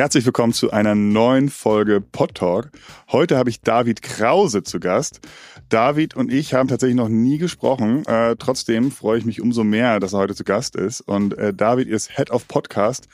Herzlich 0.00 0.24
willkommen 0.24 0.54
zu 0.54 0.70
einer 0.70 0.94
neuen 0.94 1.50
Folge 1.50 2.00
Pod 2.00 2.34
Talk. 2.34 2.70
Heute 3.12 3.36
habe 3.36 3.50
ich 3.50 3.60
David 3.60 4.00
Krause 4.00 4.62
zu 4.62 4.80
Gast. 4.80 5.20
David 5.68 6.16
und 6.16 6.32
ich 6.32 6.54
haben 6.54 6.70
tatsächlich 6.70 6.96
noch 6.96 7.10
nie 7.10 7.36
gesprochen. 7.36 8.06
Äh, 8.06 8.36
trotzdem 8.38 8.92
freue 8.92 9.18
ich 9.18 9.26
mich 9.26 9.42
umso 9.42 9.62
mehr, 9.62 10.00
dass 10.00 10.14
er 10.14 10.20
heute 10.20 10.34
zu 10.34 10.42
Gast 10.42 10.74
ist. 10.74 11.02
Und 11.02 11.36
äh, 11.36 11.52
David 11.52 11.86
ist 11.86 12.16
Head 12.16 12.30
of 12.30 12.48
Podcast 12.48 13.08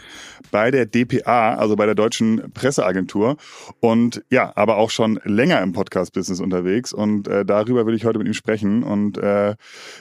bei 0.52 0.70
der 0.70 0.86
DPA, 0.86 1.56
also 1.56 1.74
bei 1.74 1.86
der 1.86 1.96
Deutschen 1.96 2.52
Presseagentur. 2.54 3.36
Und 3.80 4.22
ja, 4.30 4.52
aber 4.54 4.76
auch 4.76 4.90
schon 4.90 5.18
länger 5.24 5.60
im 5.62 5.72
Podcast-Business 5.72 6.38
unterwegs. 6.38 6.92
Und 6.92 7.26
äh, 7.26 7.44
darüber 7.44 7.84
will 7.86 7.96
ich 7.96 8.04
heute 8.04 8.20
mit 8.20 8.28
ihm 8.28 8.34
sprechen 8.34 8.84
und 8.84 9.18
äh, 9.18 9.56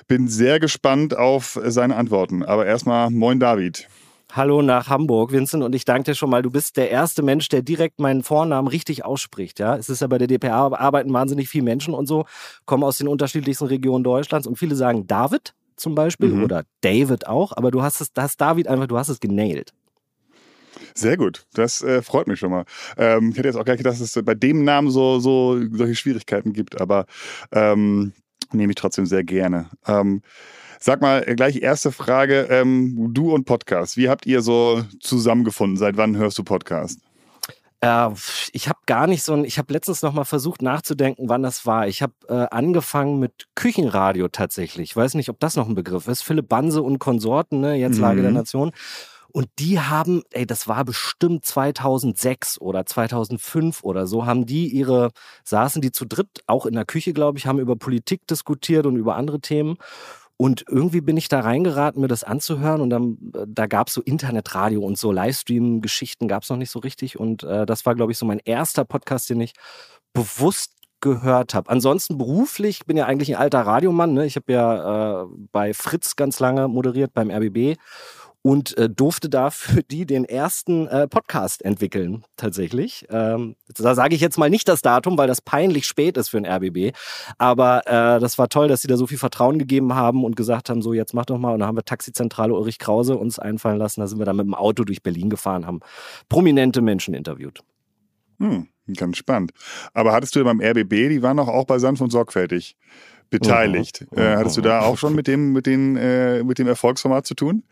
bin 0.08 0.28
sehr 0.28 0.60
gespannt 0.60 1.18
auf 1.18 1.60
seine 1.66 1.96
Antworten. 1.96 2.44
Aber 2.44 2.68
erstmal, 2.68 3.10
moin 3.10 3.40
David. 3.40 3.88
Hallo 4.36 4.62
nach 4.62 4.90
Hamburg, 4.90 5.32
Vincent, 5.32 5.64
und 5.64 5.74
ich 5.76 5.86
danke 5.86 6.12
dir 6.12 6.16
schon 6.16 6.30
mal. 6.30 6.42
Du 6.42 6.52
bist 6.52 6.76
der 6.76 6.92
erste 6.92 7.24
Mensch, 7.24 7.48
der 7.48 7.62
direkt 7.62 8.02
meinen 8.02 8.22
Vornamen 8.22 8.68
richtig 8.68 9.06
ausspricht. 9.06 9.60
Ja, 9.60 9.78
es 9.78 9.88
ist 9.88 10.02
ja 10.02 10.08
bei 10.08 10.18
der 10.18 10.28
DPA 10.28 10.74
arbeiten 10.74 11.14
wahnsinnig 11.14 11.48
viele 11.48 11.64
Menschen 11.64 11.94
und 11.94 12.06
so, 12.06 12.26
kommen 12.66 12.84
aus 12.84 12.98
den 12.98 13.08
unterschiedlichsten 13.08 13.68
Regionen 13.68 14.04
Deutschlands 14.04 14.46
und 14.46 14.58
viele 14.58 14.76
sagen 14.76 15.08
David 15.08 15.54
zum 15.78 15.96
Beispiel 15.96 16.34
mhm. 16.34 16.44
oder 16.44 16.64
David 16.82 17.28
auch, 17.28 17.54
aber 17.56 17.72
du 17.72 17.82
hast 17.82 18.02
es, 18.02 18.12
das 18.12 18.36
David 18.36 18.68
einfach, 18.68 18.88
du 18.88 18.98
hast 18.98 19.08
es 19.08 19.22
genailt. 19.22 19.74
Sehr 20.94 21.16
gut, 21.16 21.46
das 21.54 21.82
äh, 21.82 22.02
freut 22.02 22.28
mich 22.28 22.40
schon 22.40 22.52
mal. 22.52 22.66
Ähm, 22.98 23.30
ich 23.30 23.38
hätte 23.38 23.48
jetzt 23.48 23.56
auch 23.56 23.64
gar 23.64 23.74
nicht 23.74 23.84
gedacht, 23.84 24.02
dass 24.02 24.16
es 24.16 24.26
bei 24.26 24.36
dem 24.36 24.66
Namen 24.66 24.92
so, 24.92 25.20
so 25.20 25.58
solche 25.72 25.96
Schwierigkeiten 25.96 26.52
gibt, 26.52 26.82
aber 26.82 27.06
ähm, 27.54 28.12
nehme 28.54 28.72
ich 28.72 28.76
trotzdem 28.76 29.06
sehr 29.06 29.24
gerne. 29.24 29.70
Ähm, 29.88 30.22
Sag 30.80 31.02
mal, 31.02 31.24
äh, 31.28 31.34
gleich 31.34 31.64
erste 31.64 31.92
Frage. 31.92 32.48
Ähm, 32.52 33.10
du 33.12 33.34
und 33.34 33.46
Podcast, 33.46 33.98
wie 33.98 34.08
habt 34.08 34.28
ihr 34.28 34.42
so 34.42 34.84
zusammengefunden? 35.00 35.78
Seit 35.78 35.98
wann 35.98 36.16
hörst 36.16 36.38
du 36.38 36.44
Podcast? 36.44 37.00
Äh, 37.82 38.10
ich 38.52 38.68
habe 38.70 38.80
gar 38.86 39.08
nicht 39.08 39.24
so 39.24 39.34
ein, 39.34 39.46
ich 39.46 39.58
habe 39.58 39.74
letztens 39.74 40.02
noch 40.02 40.14
mal 40.14 40.26
versucht 40.26 40.62
nachzudenken, 40.62 41.28
wann 41.28 41.44
das 41.44 41.66
war. 41.66 41.88
Ich 41.88 42.02
habe 42.02 42.14
äh, 42.28 42.48
angefangen 42.52 43.20
mit 43.20 43.48
Küchenradio 43.56 44.28
tatsächlich. 44.28 44.92
Ich 44.92 44.96
weiß 44.96 45.16
nicht, 45.16 45.30
ob 45.30 45.40
das 45.40 45.56
noch 45.56 45.68
ein 45.68 45.76
Begriff 45.76 46.08
ist. 46.08 46.22
Philipp 46.22 46.50
Banse 46.50 46.84
und 46.84 47.00
Konsorten, 47.00 47.62
ne? 47.62 47.76
jetzt 47.76 47.98
Lage 47.98 48.20
mhm. 48.20 48.24
der 48.24 48.32
Nation. 48.32 48.72
Und 49.36 49.50
die 49.60 49.82
haben, 49.82 50.24
ey, 50.32 50.46
das 50.46 50.66
war 50.70 50.86
bestimmt 50.86 51.44
2006 51.44 52.62
oder 52.62 52.86
2005 52.86 53.84
oder 53.84 54.08
so, 54.08 54.26
haben 54.26 54.46
die 54.46 54.70
ihre, 54.70 55.12
saßen 55.44 55.82
die 55.82 55.92
zu 55.92 56.06
dritt, 56.06 56.30
auch 56.48 56.66
in 56.66 56.74
der 56.74 56.86
Küche, 56.86 57.12
glaube 57.12 57.38
ich, 57.38 57.46
haben 57.46 57.60
über 57.60 57.76
Politik 57.76 58.26
diskutiert 58.28 58.86
und 58.86 58.96
über 58.96 59.18
andere 59.18 59.42
Themen. 59.42 59.76
Und 60.38 60.64
irgendwie 60.70 61.02
bin 61.02 61.18
ich 61.18 61.28
da 61.28 61.42
reingeraten, 61.42 62.00
mir 62.02 62.08
das 62.08 62.24
anzuhören. 62.24 62.80
Und 62.80 62.90
dann, 62.92 63.18
äh, 63.36 63.46
da 63.46 63.68
gab 63.68 63.90
es 63.90 63.96
so 63.96 64.02
Internetradio 64.02 64.82
und 64.82 64.98
so 64.98 65.12
Livestream-Geschichten 65.12 66.30
gab 66.30 66.44
es 66.44 66.50
noch 66.50 66.56
nicht 66.56 66.72
so 66.72 66.80
richtig. 66.80 67.20
Und 67.20 67.44
äh, 67.44 67.66
das 67.66 67.86
war, 67.86 67.94
glaube 67.94 68.14
ich, 68.14 68.18
so 68.18 68.26
mein 68.26 68.40
erster 68.40 68.86
Podcast, 68.86 69.30
den 69.30 69.42
ich 69.42 69.52
bewusst 70.14 70.72
gehört 71.02 71.54
habe. 71.54 71.70
Ansonsten 71.70 72.18
beruflich, 72.18 72.78
ich 72.80 72.86
bin 72.86 72.96
ja 72.96 73.06
eigentlich 73.06 73.36
ein 73.36 73.42
alter 73.42 73.64
Radiomann. 73.64 74.14
Ne? 74.14 74.26
Ich 74.26 74.38
habe 74.38 74.54
ja 74.54 75.24
äh, 75.24 75.26
bei 75.52 75.74
Fritz 75.74 76.16
ganz 76.16 76.40
lange 76.40 76.70
moderiert, 76.70 77.14
beim 77.14 77.30
RBB 77.30 77.78
und 78.46 78.78
äh, 78.78 78.88
durfte 78.88 79.28
da 79.28 79.50
für 79.50 79.82
die 79.82 80.06
den 80.06 80.24
ersten 80.24 80.86
äh, 80.86 81.08
Podcast 81.08 81.66
entwickeln, 81.66 82.24
tatsächlich. 82.38 83.08
Ähm, 83.10 83.56
da 83.76 83.96
sage 83.96 84.14
ich 84.14 84.22
jetzt 84.22 84.38
mal 84.38 84.52
nicht 84.52 84.68
das 84.68 84.84
Datum, 84.84 85.18
weil 85.18 85.26
das 85.28 85.42
peinlich 85.42 85.88
spät 85.88 86.16
ist 86.16 86.30
für 86.30 86.38
ein 86.38 86.46
RBB. 86.46 86.96
Aber 87.40 87.88
äh, 87.88 88.20
das 88.20 88.38
war 88.38 88.48
toll, 88.48 88.68
dass 88.68 88.84
sie 88.84 88.88
da 88.88 88.98
so 88.98 89.08
viel 89.08 89.18
Vertrauen 89.18 89.58
gegeben 89.58 89.96
haben 89.96 90.24
und 90.24 90.36
gesagt 90.36 90.70
haben, 90.70 90.84
so 90.84 90.94
jetzt 90.94 91.16
mach 91.16 91.26
doch 91.26 91.40
mal. 91.40 91.54
Und 91.54 91.62
dann 91.62 91.68
haben 91.68 91.76
wir 91.76 91.86
Taxizentrale 91.86 92.54
Ulrich 92.54 92.78
Krause 92.78 93.18
uns 93.18 93.40
einfallen 93.40 93.80
lassen. 93.80 94.02
Da 94.02 94.08
sind 94.08 94.20
wir 94.20 94.26
dann 94.28 94.36
mit 94.36 94.46
dem 94.46 94.54
Auto 94.54 94.84
durch 94.84 95.02
Berlin 95.02 95.32
gefahren, 95.32 95.66
haben 95.66 95.80
prominente 96.30 96.84
Menschen 96.84 97.16
interviewt. 97.16 97.64
Hm, 98.38 98.68
ganz 98.96 99.18
spannend. 99.18 99.54
Aber 99.96 100.14
hattest 100.14 100.36
du 100.36 100.44
beim 100.44 100.62
RBB, 100.62 101.10
die 101.10 101.24
waren 101.24 101.38
doch 101.38 101.48
auch 101.48 101.66
bei 101.66 101.80
Sanft 101.80 102.04
und 102.04 102.12
Sorgfältig 102.12 102.78
beteiligt. 103.32 104.06
Mhm. 104.12 104.20
Äh, 104.20 104.36
hattest 104.36 104.58
du 104.58 104.62
da 104.62 104.82
auch 104.82 105.00
schon 105.00 105.16
mit 105.16 105.26
dem, 105.26 105.52
mit, 105.52 105.66
den, 105.66 105.96
äh, 105.96 106.44
mit 106.44 106.60
dem 106.60 106.68
Erfolgsformat 106.68 107.26
zu 107.26 107.34
tun? 107.34 107.64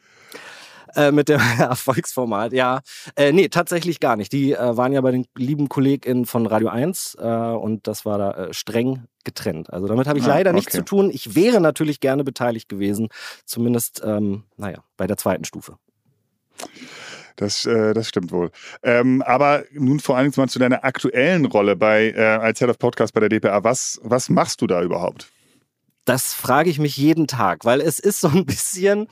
Äh, 0.95 1.11
mit 1.11 1.29
dem 1.29 1.39
Erfolgsformat, 1.59 2.53
ja. 2.53 2.81
Äh, 3.15 3.31
nee, 3.31 3.47
tatsächlich 3.49 3.99
gar 3.99 4.15
nicht. 4.15 4.31
Die 4.31 4.53
äh, 4.53 4.77
waren 4.77 4.93
ja 4.93 5.01
bei 5.01 5.11
den 5.11 5.25
lieben 5.35 5.69
KollegInnen 5.69 6.25
von 6.25 6.45
Radio 6.45 6.69
1 6.69 7.17
äh, 7.19 7.25
und 7.25 7.87
das 7.87 8.05
war 8.05 8.17
da 8.17 8.31
äh, 8.31 8.53
streng 8.53 9.05
getrennt. 9.23 9.71
Also 9.71 9.87
damit 9.87 10.07
habe 10.07 10.19
ich 10.19 10.25
ah, 10.25 10.29
leider 10.29 10.51
okay. 10.51 10.57
nichts 10.57 10.73
zu 10.73 10.83
tun. 10.83 11.09
Ich 11.11 11.35
wäre 11.35 11.61
natürlich 11.61 11.99
gerne 11.99 12.23
beteiligt 12.23 12.69
gewesen, 12.69 13.07
zumindest, 13.45 14.01
ähm, 14.05 14.43
naja, 14.57 14.83
bei 14.97 15.07
der 15.07 15.17
zweiten 15.17 15.45
Stufe. 15.45 15.77
Das, 17.35 17.65
äh, 17.65 17.93
das 17.93 18.09
stimmt 18.09 18.31
wohl. 18.31 18.51
Ähm, 18.83 19.23
aber 19.23 19.63
nun 19.71 19.99
vor 19.99 20.17
allem 20.17 20.31
mal 20.35 20.47
zu 20.47 20.59
deiner 20.59 20.83
aktuellen 20.83 21.45
Rolle 21.45 21.75
bei, 21.75 22.11
äh, 22.11 22.21
als 22.21 22.59
Head 22.59 22.69
of 22.69 22.77
Podcast 22.77 23.13
bei 23.13 23.21
der 23.21 23.29
DPA. 23.29 23.63
Was, 23.63 23.99
was 24.03 24.29
machst 24.29 24.61
du 24.61 24.67
da 24.67 24.83
überhaupt? 24.83 25.31
Das 26.05 26.33
frage 26.33 26.69
ich 26.69 26.79
mich 26.79 26.97
jeden 26.97 27.27
Tag, 27.27 27.65
weil 27.65 27.81
es 27.81 27.97
ist 27.97 28.19
so 28.19 28.27
ein 28.27 28.45
bisschen, 28.45 29.07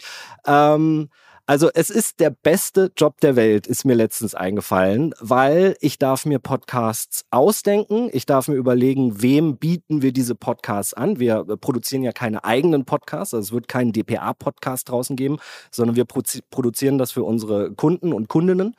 ähm, 0.45 1.09
also 1.51 1.69
es 1.73 1.89
ist 1.89 2.21
der 2.21 2.29
beste 2.29 2.93
Job 2.95 3.19
der 3.19 3.35
Welt, 3.35 3.67
ist 3.67 3.83
mir 3.83 3.93
letztens 3.93 4.35
eingefallen, 4.35 5.13
weil 5.19 5.75
ich 5.81 5.99
darf 5.99 6.25
mir 6.25 6.39
Podcasts 6.39 7.25
ausdenken. 7.29 8.09
Ich 8.13 8.25
darf 8.25 8.47
mir 8.47 8.55
überlegen, 8.55 9.21
wem 9.21 9.57
bieten 9.57 10.01
wir 10.01 10.13
diese 10.13 10.33
Podcasts 10.33 10.93
an. 10.93 11.19
Wir 11.19 11.43
produzieren 11.57 12.03
ja 12.03 12.13
keine 12.13 12.45
eigenen 12.45 12.85
Podcasts, 12.85 13.33
also 13.33 13.47
es 13.47 13.51
wird 13.51 13.67
keinen 13.67 13.91
DPA-Podcast 13.91 14.87
draußen 14.87 15.17
geben, 15.17 15.39
sondern 15.71 15.97
wir 15.97 16.05
produzieren 16.05 16.97
das 16.97 17.11
für 17.11 17.23
unsere 17.23 17.73
Kunden 17.73 18.13
und 18.13 18.29
Kundinnen 18.29 18.77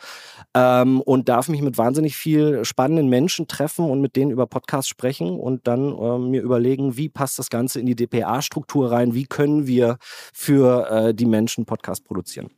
ähm, 0.54 1.02
und 1.02 1.28
darf 1.28 1.50
mich 1.50 1.60
mit 1.60 1.76
wahnsinnig 1.76 2.16
viel 2.16 2.64
spannenden 2.64 3.10
Menschen 3.10 3.48
treffen 3.48 3.84
und 3.84 4.00
mit 4.00 4.16
denen 4.16 4.30
über 4.30 4.46
Podcasts 4.46 4.88
sprechen 4.88 5.38
und 5.38 5.66
dann 5.66 5.94
äh, 5.94 6.18
mir 6.18 6.40
überlegen, 6.40 6.96
wie 6.96 7.10
passt 7.10 7.38
das 7.38 7.50
Ganze 7.50 7.80
in 7.80 7.86
die 7.86 7.96
DPA-Struktur 7.96 8.90
rein, 8.90 9.12
wie 9.12 9.26
können 9.26 9.66
wir 9.66 9.98
für 10.32 10.90
äh, 10.90 11.14
die 11.14 11.26
Menschen 11.26 11.66
Podcasts 11.66 12.02
produzieren. 12.02 12.48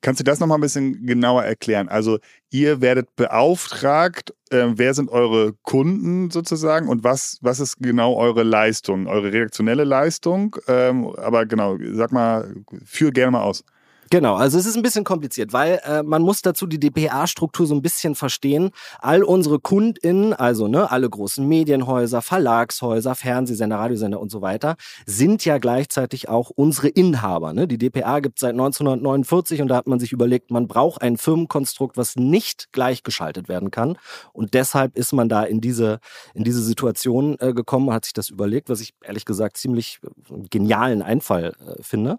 Kannst 0.00 0.20
du 0.20 0.24
das 0.24 0.38
nochmal 0.38 0.58
ein 0.58 0.60
bisschen 0.60 1.06
genauer 1.06 1.44
erklären? 1.44 1.88
Also 1.88 2.18
ihr 2.50 2.82
werdet 2.82 3.16
beauftragt, 3.16 4.34
äh, 4.50 4.66
wer 4.74 4.92
sind 4.92 5.08
eure 5.08 5.54
Kunden 5.62 6.30
sozusagen 6.30 6.88
und 6.88 7.04
was, 7.04 7.38
was 7.40 7.58
ist 7.58 7.78
genau 7.78 8.14
eure 8.16 8.42
Leistung, 8.42 9.06
eure 9.06 9.32
redaktionelle 9.32 9.84
Leistung? 9.84 10.56
Ähm, 10.68 11.06
aber 11.16 11.46
genau, 11.46 11.78
sag 11.92 12.12
mal, 12.12 12.54
führ 12.84 13.12
gerne 13.12 13.30
mal 13.30 13.42
aus. 13.42 13.64
Genau, 14.10 14.34
also 14.34 14.58
es 14.58 14.66
ist 14.66 14.76
ein 14.76 14.82
bisschen 14.82 15.04
kompliziert, 15.04 15.52
weil 15.52 15.80
äh, 15.84 16.02
man 16.02 16.22
muss 16.22 16.42
dazu 16.42 16.66
die 16.66 16.78
DPA-Struktur 16.78 17.66
so 17.66 17.74
ein 17.74 17.82
bisschen 17.82 18.14
verstehen. 18.14 18.70
All 19.00 19.22
unsere 19.22 19.58
KundInnen, 19.58 20.34
also 20.34 20.68
ne, 20.68 20.90
alle 20.90 21.08
großen 21.08 21.46
Medienhäuser, 21.46 22.22
Verlagshäuser, 22.22 23.14
Fernsehsender, 23.14 23.76
Radiosender 23.78 24.20
und 24.20 24.30
so 24.30 24.42
weiter, 24.42 24.76
sind 25.06 25.44
ja 25.44 25.58
gleichzeitig 25.58 26.28
auch 26.28 26.50
unsere 26.50 26.88
Inhaber. 26.88 27.52
Ne? 27.52 27.66
Die 27.66 27.78
DPA 27.78 28.20
gibt 28.20 28.38
es 28.38 28.40
seit 28.40 28.52
1949 28.52 29.62
und 29.62 29.68
da 29.68 29.76
hat 29.76 29.86
man 29.86 30.00
sich 30.00 30.12
überlegt, 30.12 30.50
man 30.50 30.68
braucht 30.68 31.02
ein 31.02 31.16
Firmenkonstrukt, 31.16 31.96
was 31.96 32.16
nicht 32.16 32.72
gleichgeschaltet 32.72 33.48
werden 33.48 33.70
kann. 33.70 33.96
Und 34.32 34.54
deshalb 34.54 34.96
ist 34.96 35.12
man 35.12 35.28
da 35.28 35.44
in 35.44 35.60
diese, 35.60 35.98
in 36.34 36.44
diese 36.44 36.62
Situation 36.62 37.36
äh, 37.40 37.52
gekommen, 37.52 37.92
hat 37.92 38.04
sich 38.04 38.12
das 38.12 38.30
überlegt, 38.30 38.68
was 38.68 38.80
ich 38.80 38.94
ehrlich 39.02 39.24
gesagt 39.24 39.56
ziemlich 39.56 40.00
äh, 40.02 40.48
genialen 40.50 41.02
Einfall 41.02 41.54
äh, 41.66 41.82
finde. 41.82 42.18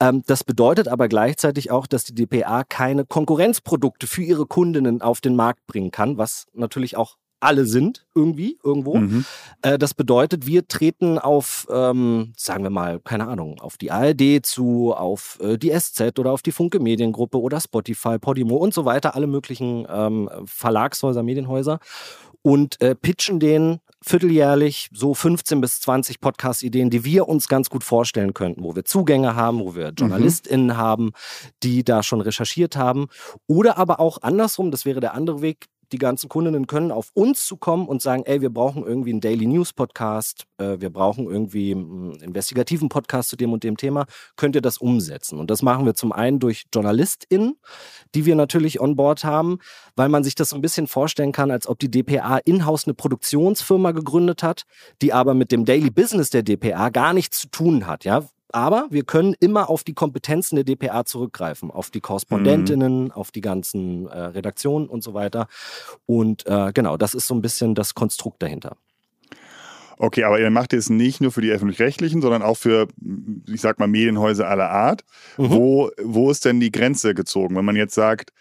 Ähm, 0.00 0.22
das 0.26 0.44
bedeutet 0.44 0.88
aber 0.88 1.08
gleichzeitig 1.16 1.70
auch, 1.70 1.86
dass 1.86 2.04
die 2.04 2.14
DPA 2.14 2.62
keine 2.62 3.06
Konkurrenzprodukte 3.06 4.06
für 4.06 4.22
ihre 4.22 4.44
Kundinnen 4.44 5.00
auf 5.00 5.22
den 5.22 5.34
Markt 5.34 5.66
bringen 5.66 5.90
kann, 5.90 6.18
was 6.18 6.46
natürlich 6.52 6.98
auch 6.98 7.16
alle 7.40 7.64
sind, 7.64 8.06
irgendwie, 8.14 8.58
irgendwo. 8.62 8.96
Mhm. 8.96 9.24
Äh, 9.62 9.78
das 9.78 9.94
bedeutet, 9.94 10.46
wir 10.46 10.68
treten 10.68 11.18
auf, 11.18 11.66
ähm, 11.70 12.34
sagen 12.36 12.64
wir 12.64 12.70
mal, 12.70 13.00
keine 13.00 13.28
Ahnung, 13.28 13.58
auf 13.60 13.78
die 13.78 13.90
ARD 13.90 14.44
zu, 14.44 14.92
auf 14.94 15.38
äh, 15.40 15.56
die 15.56 15.70
SZ 15.70 16.18
oder 16.18 16.32
auf 16.32 16.42
die 16.42 16.52
Funke 16.52 16.80
Mediengruppe 16.80 17.40
oder 17.40 17.62
Spotify, 17.62 18.18
Podimo 18.18 18.56
und 18.56 18.74
so 18.74 18.84
weiter, 18.84 19.14
alle 19.14 19.26
möglichen 19.26 19.86
ähm, 19.88 20.28
Verlagshäuser, 20.44 21.22
Medienhäuser 21.22 21.78
und 22.42 22.78
äh, 22.82 22.94
pitchen 22.94 23.40
denen 23.40 23.80
vierteljährlich 24.06 24.88
so 24.92 25.14
15 25.14 25.60
bis 25.60 25.80
20 25.80 26.20
Podcast-Ideen, 26.20 26.90
die 26.90 27.04
wir 27.04 27.28
uns 27.28 27.48
ganz 27.48 27.68
gut 27.68 27.82
vorstellen 27.82 28.34
könnten, 28.34 28.62
wo 28.62 28.76
wir 28.76 28.84
Zugänge 28.84 29.34
haben, 29.34 29.58
wo 29.58 29.74
wir 29.74 29.88
mhm. 29.88 29.94
JournalistInnen 29.98 30.66
mhm. 30.66 30.76
haben, 30.76 31.12
die 31.62 31.82
da 31.82 32.02
schon 32.02 32.20
recherchiert 32.20 32.76
haben. 32.76 33.08
Oder 33.46 33.78
aber 33.78 33.98
auch 33.98 34.22
andersrum, 34.22 34.70
das 34.70 34.84
wäre 34.84 35.00
der 35.00 35.14
andere 35.14 35.42
Weg, 35.42 35.66
die 35.92 35.98
ganzen 35.98 36.28
Kundinnen 36.28 36.66
können 36.66 36.90
auf 36.90 37.10
uns 37.14 37.46
zukommen 37.46 37.86
und 37.86 38.02
sagen, 38.02 38.22
ey, 38.26 38.40
wir 38.40 38.50
brauchen 38.50 38.84
irgendwie 38.84 39.10
einen 39.10 39.20
Daily 39.20 39.46
News 39.46 39.72
Podcast, 39.72 40.46
äh, 40.58 40.76
wir 40.78 40.90
brauchen 40.90 41.26
irgendwie 41.26 41.72
einen 41.72 42.16
investigativen 42.20 42.88
Podcast 42.88 43.30
zu 43.30 43.36
dem 43.36 43.52
und 43.52 43.64
dem 43.64 43.76
Thema. 43.76 44.06
Könnt 44.36 44.54
ihr 44.54 44.62
das 44.62 44.78
umsetzen? 44.78 45.38
Und 45.38 45.50
das 45.50 45.62
machen 45.62 45.86
wir 45.86 45.94
zum 45.94 46.12
einen 46.12 46.38
durch 46.38 46.66
JournalistInnen, 46.74 47.56
die 48.14 48.26
wir 48.26 48.34
natürlich 48.34 48.80
on 48.80 48.96
board 48.96 49.24
haben, 49.24 49.58
weil 49.94 50.08
man 50.08 50.24
sich 50.24 50.34
das 50.34 50.50
so 50.50 50.56
ein 50.56 50.62
bisschen 50.62 50.86
vorstellen 50.86 51.32
kann, 51.32 51.50
als 51.50 51.68
ob 51.68 51.78
die 51.78 51.90
DPA 51.90 52.38
in-house 52.38 52.86
eine 52.86 52.94
Produktionsfirma 52.94 53.92
gegründet 53.92 54.42
hat, 54.42 54.64
die 55.02 55.12
aber 55.12 55.34
mit 55.34 55.52
dem 55.52 55.64
Daily 55.64 55.90
Business 55.90 56.30
der 56.30 56.42
DPA 56.42 56.90
gar 56.90 57.12
nichts 57.12 57.40
zu 57.40 57.48
tun 57.48 57.86
hat. 57.86 58.04
Ja, 58.04 58.24
Aber 58.52 58.86
wir 58.90 59.04
können 59.04 59.34
immer 59.40 59.68
auf 59.68 59.84
die 59.84 59.94
Kompetenzen 59.94 60.56
der 60.56 60.64
DPA 60.64 61.04
zurückgreifen, 61.04 61.70
auf 61.70 61.90
die 61.90 62.00
Korrespondentinnen, 62.00 63.04
mhm. 63.04 63.12
auf 63.12 63.30
die 63.30 63.40
ganzen 63.40 64.06
äh, 64.06 64.18
Redaktionen 64.18 64.88
und 64.88 65.02
so 65.02 65.14
weiter. 65.14 65.48
Und 66.06 66.46
äh, 66.46 66.72
genau, 66.72 66.96
das 66.96 67.14
ist 67.14 67.26
so 67.26 67.34
ein 67.34 67.42
bisschen 67.42 67.74
das 67.74 67.94
Konstrukt 67.94 68.42
dahinter. 68.42 68.76
Okay, 69.98 70.24
aber 70.24 70.38
ihr 70.38 70.50
macht 70.50 70.74
es 70.74 70.90
nicht 70.90 71.20
nur 71.20 71.32
für 71.32 71.40
die 71.40 71.50
öffentlich-rechtlichen, 71.50 72.20
sondern 72.20 72.42
auch 72.42 72.56
für, 72.56 72.86
ich 73.48 73.60
sag 73.62 73.78
mal, 73.78 73.88
Medienhäuser 73.88 74.46
aller 74.46 74.70
Art. 74.70 75.04
Mhm. 75.38 75.50
Wo, 75.50 75.90
wo 76.02 76.30
ist 76.30 76.44
denn 76.44 76.60
die 76.60 76.70
Grenze 76.70 77.14
gezogen? 77.14 77.56
Wenn 77.56 77.64
man 77.64 77.76
jetzt 77.76 77.94
sagt, 77.94 78.32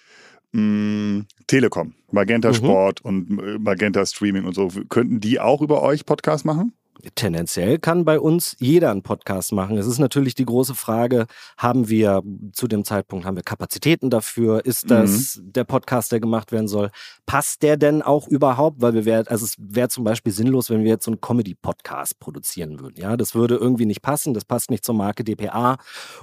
mh, 0.51 0.61
mm, 0.61 1.27
Telekom, 1.47 1.93
Magenta 2.11 2.49
mhm. 2.49 2.55
Sport 2.55 3.01
und 3.01 3.39
äh, 3.39 3.57
Magenta 3.57 4.05
Streaming 4.05 4.45
und 4.45 4.53
so, 4.53 4.69
könnten 4.89 5.21
die 5.21 5.39
auch 5.39 5.61
über 5.61 5.81
euch 5.81 6.05
Podcast 6.05 6.45
machen? 6.45 6.73
Tendenziell 7.13 7.77
kann 7.77 8.05
bei 8.05 8.19
uns 8.19 8.55
jeder 8.59 8.89
einen 8.89 9.03
Podcast 9.03 9.51
machen. 9.51 9.77
Es 9.77 9.85
ist 9.85 9.99
natürlich 9.99 10.33
die 10.33 10.45
große 10.45 10.73
Frage, 10.73 11.27
haben 11.57 11.89
wir 11.89 12.23
zu 12.53 12.67
dem 12.67 12.83
Zeitpunkt, 12.83 13.25
haben 13.25 13.35
wir 13.35 13.43
Kapazitäten 13.43 14.09
dafür? 14.09 14.65
Ist 14.65 14.89
das 14.89 15.37
mhm. 15.37 15.53
der 15.53 15.63
Podcast, 15.65 16.11
der 16.11 16.19
gemacht 16.19 16.51
werden 16.51 16.67
soll? 16.67 16.89
Passt 17.25 17.61
der 17.61 17.77
denn 17.77 18.01
auch 18.01 18.27
überhaupt? 18.27 18.81
Weil 18.81 18.93
wir 18.93 19.05
wären, 19.05 19.27
also 19.27 19.45
es 19.45 19.55
wäre 19.59 19.89
zum 19.89 20.03
Beispiel 20.03 20.33
sinnlos, 20.33 20.69
wenn 20.69 20.83
wir 20.83 20.89
jetzt 20.89 21.05
so 21.05 21.11
einen 21.11 21.21
Comedy-Podcast 21.21 22.19
produzieren 22.19 22.79
würden. 22.79 22.95
Ja, 22.97 23.17
das 23.17 23.35
würde 23.35 23.55
irgendwie 23.55 23.85
nicht 23.85 24.01
passen. 24.01 24.33
Das 24.33 24.45
passt 24.45 24.71
nicht 24.71 24.83
zur 24.83 24.95
Marke 24.95 25.23
DPA. 25.23 25.77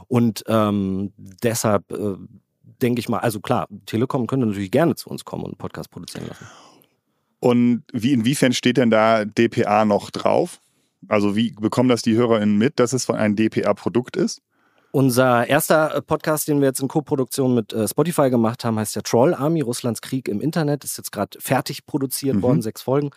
Und 0.09 0.43
ähm, 0.49 1.13
deshalb 1.17 1.93
äh, 1.93 2.17
denke 2.83 3.01
ich 3.01 3.09
mal, 3.09 3.19
also 3.19 3.41
klar, 3.41 3.69
Telekom 3.87 4.27
könnte 4.27 4.47
natürlich 4.47 4.71
gerne 4.71 4.95
zu 4.95 5.09
uns 5.11 5.25
kommen 5.25 5.45
und 5.45 5.53
einen 5.53 5.59
Podcast 5.59 5.91
produzieren 5.91 6.27
lassen. 6.29 6.47
Und 7.43 7.83
wie, 7.93 8.13
inwiefern 8.13 8.53
steht 8.53 8.77
denn 8.77 8.91
da 8.91 9.25
DPA 9.25 9.85
noch 9.85 10.11
drauf? 10.11 10.62
Also 11.09 11.37
wie 11.37 11.53
bekommen 11.53 11.89
das 11.89 12.03
die 12.03 12.15
HörerInnen 12.17 12.57
mit, 12.57 12.79
dass 12.79 12.93
es 12.93 13.05
von 13.05 13.17
einem 13.17 13.37
DPA-Produkt 13.37 14.17
ist? 14.17 14.43
Unser 14.95 15.49
erster 15.49 15.95
äh, 15.95 16.03
Podcast, 16.03 16.49
den 16.49 16.61
wir 16.61 16.69
jetzt 16.69 16.83
in 16.83 16.87
Co-Produktion 16.87 17.55
mit 17.55 17.73
äh, 17.73 17.89
Spotify 17.89 18.29
gemacht 18.29 18.63
haben, 18.63 18.79
heißt 18.79 18.95
ja 18.95 19.01
Troll 19.01 19.33
Army, 19.33 19.63
Russlands 19.63 20.03
Krieg 20.03 20.29
im 20.29 20.43
Internet. 20.43 20.85
Ist 20.85 20.99
jetzt 20.99 21.13
gerade 21.13 21.41
fertig 21.41 21.87
produziert 21.87 22.37
mhm. 22.37 22.43
worden, 22.43 22.61
sechs 22.61 22.83
Folgen. 22.83 23.09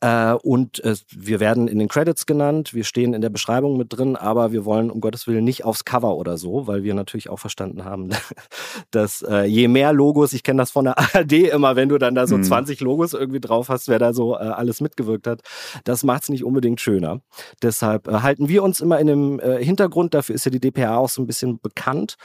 Äh, 0.00 0.32
und 0.32 0.80
wir 1.14 1.40
werden 1.40 1.68
in 1.68 1.78
den 1.78 1.88
Credits 1.88 2.24
genannt, 2.24 2.72
wir 2.72 2.84
stehen 2.84 3.12
in 3.12 3.20
der 3.20 3.28
Beschreibung 3.28 3.76
mit 3.76 3.88
drin, 3.94 4.16
aber 4.16 4.50
wir 4.50 4.64
wollen 4.64 4.90
um 4.90 5.02
Gottes 5.02 5.26
Willen 5.26 5.44
nicht 5.44 5.62
aufs 5.62 5.84
Cover 5.84 6.16
oder 6.16 6.38
so, 6.38 6.66
weil 6.66 6.84
wir 6.84 6.94
natürlich 6.94 7.28
auch 7.28 7.38
verstanden 7.38 7.84
haben, 7.84 8.08
dass 8.90 9.22
je 9.46 9.68
mehr 9.68 9.92
Logos, 9.92 10.32
ich 10.32 10.42
kenne 10.42 10.62
das 10.62 10.70
von 10.70 10.86
der 10.86 10.98
ARD 11.14 11.32
immer, 11.32 11.76
wenn 11.76 11.90
du 11.90 11.98
dann 11.98 12.14
da 12.14 12.26
so 12.26 12.38
mhm. 12.38 12.44
20 12.44 12.80
Logos 12.80 13.12
irgendwie 13.12 13.40
drauf 13.40 13.68
hast, 13.68 13.88
wer 13.88 13.98
da 13.98 14.14
so 14.14 14.36
alles 14.36 14.80
mitgewirkt 14.80 15.26
hat, 15.26 15.42
das 15.84 16.02
macht 16.02 16.22
es 16.22 16.28
nicht 16.30 16.44
unbedingt 16.44 16.80
schöner. 16.80 17.20
Deshalb 17.62 18.08
halten 18.08 18.48
wir 18.48 18.62
uns 18.62 18.80
immer 18.80 18.98
in 18.98 19.06
dem 19.06 19.40
Hintergrund, 19.40 20.14
dafür 20.14 20.34
ist 20.34 20.46
ja 20.46 20.50
die 20.50 20.60
DPA 20.60 20.96
auch 20.96 21.09
so 21.14 21.22
ein 21.22 21.26
bisschen 21.26 21.60
bekannt 21.60 22.16